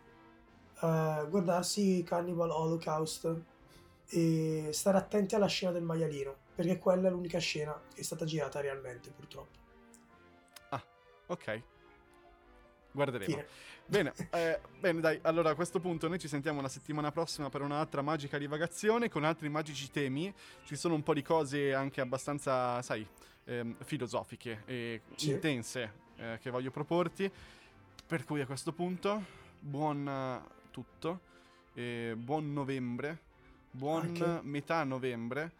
eh, 0.81 1.25
guardarsi 1.29 2.03
Cannibal 2.03 2.49
Holocaust 2.49 3.35
e 4.07 4.69
stare 4.71 4.97
attenti 4.97 5.35
alla 5.35 5.45
scena 5.45 5.71
del 5.71 5.83
maialino, 5.83 6.35
perché 6.61 6.79
quella 6.79 7.07
è 7.07 7.11
l'unica 7.11 7.39
scena 7.39 7.79
che 7.93 8.01
è 8.01 8.03
stata 8.03 8.25
girata 8.25 8.59
realmente, 8.61 9.09
purtroppo. 9.11 9.59
Ok. 11.27 11.61
Guarderemo. 12.91 13.31
Fine. 13.31 13.47
Bene, 13.85 14.13
eh, 14.31 14.59
bene, 14.79 14.99
dai. 14.99 15.19
Allora, 15.23 15.51
a 15.51 15.55
questo 15.55 15.79
punto 15.79 16.09
noi 16.09 16.19
ci 16.19 16.27
sentiamo 16.27 16.59
la 16.61 16.67
settimana 16.67 17.09
prossima 17.11 17.49
per 17.49 17.61
un'altra 17.61 18.01
magica 18.01 18.37
divagazione 18.37 19.09
con 19.09 19.23
altri 19.23 19.47
magici 19.47 19.89
temi. 19.89 20.33
Ci 20.65 20.75
sono 20.75 20.93
un 20.93 21.03
po' 21.03 21.13
di 21.13 21.21
cose 21.21 21.73
anche 21.73 22.01
abbastanza, 22.01 22.81
sai, 22.81 23.07
ehm, 23.45 23.77
filosofiche 23.83 24.63
e 24.65 25.01
Sì. 25.15 25.31
intense 25.31 25.93
eh, 26.17 26.37
che 26.41 26.49
voglio 26.49 26.71
proporti. 26.71 27.31
Per 28.05 28.25
cui 28.25 28.41
a 28.41 28.45
questo 28.45 28.73
punto, 28.73 29.23
buon 29.57 30.05
eh, 30.05 30.69
tutto, 30.71 31.21
e 31.73 32.13
buon 32.17 32.51
novembre, 32.51 33.19
buon 33.71 34.01
Anche. 34.01 34.39
metà 34.43 34.83
novembre. 34.83 35.59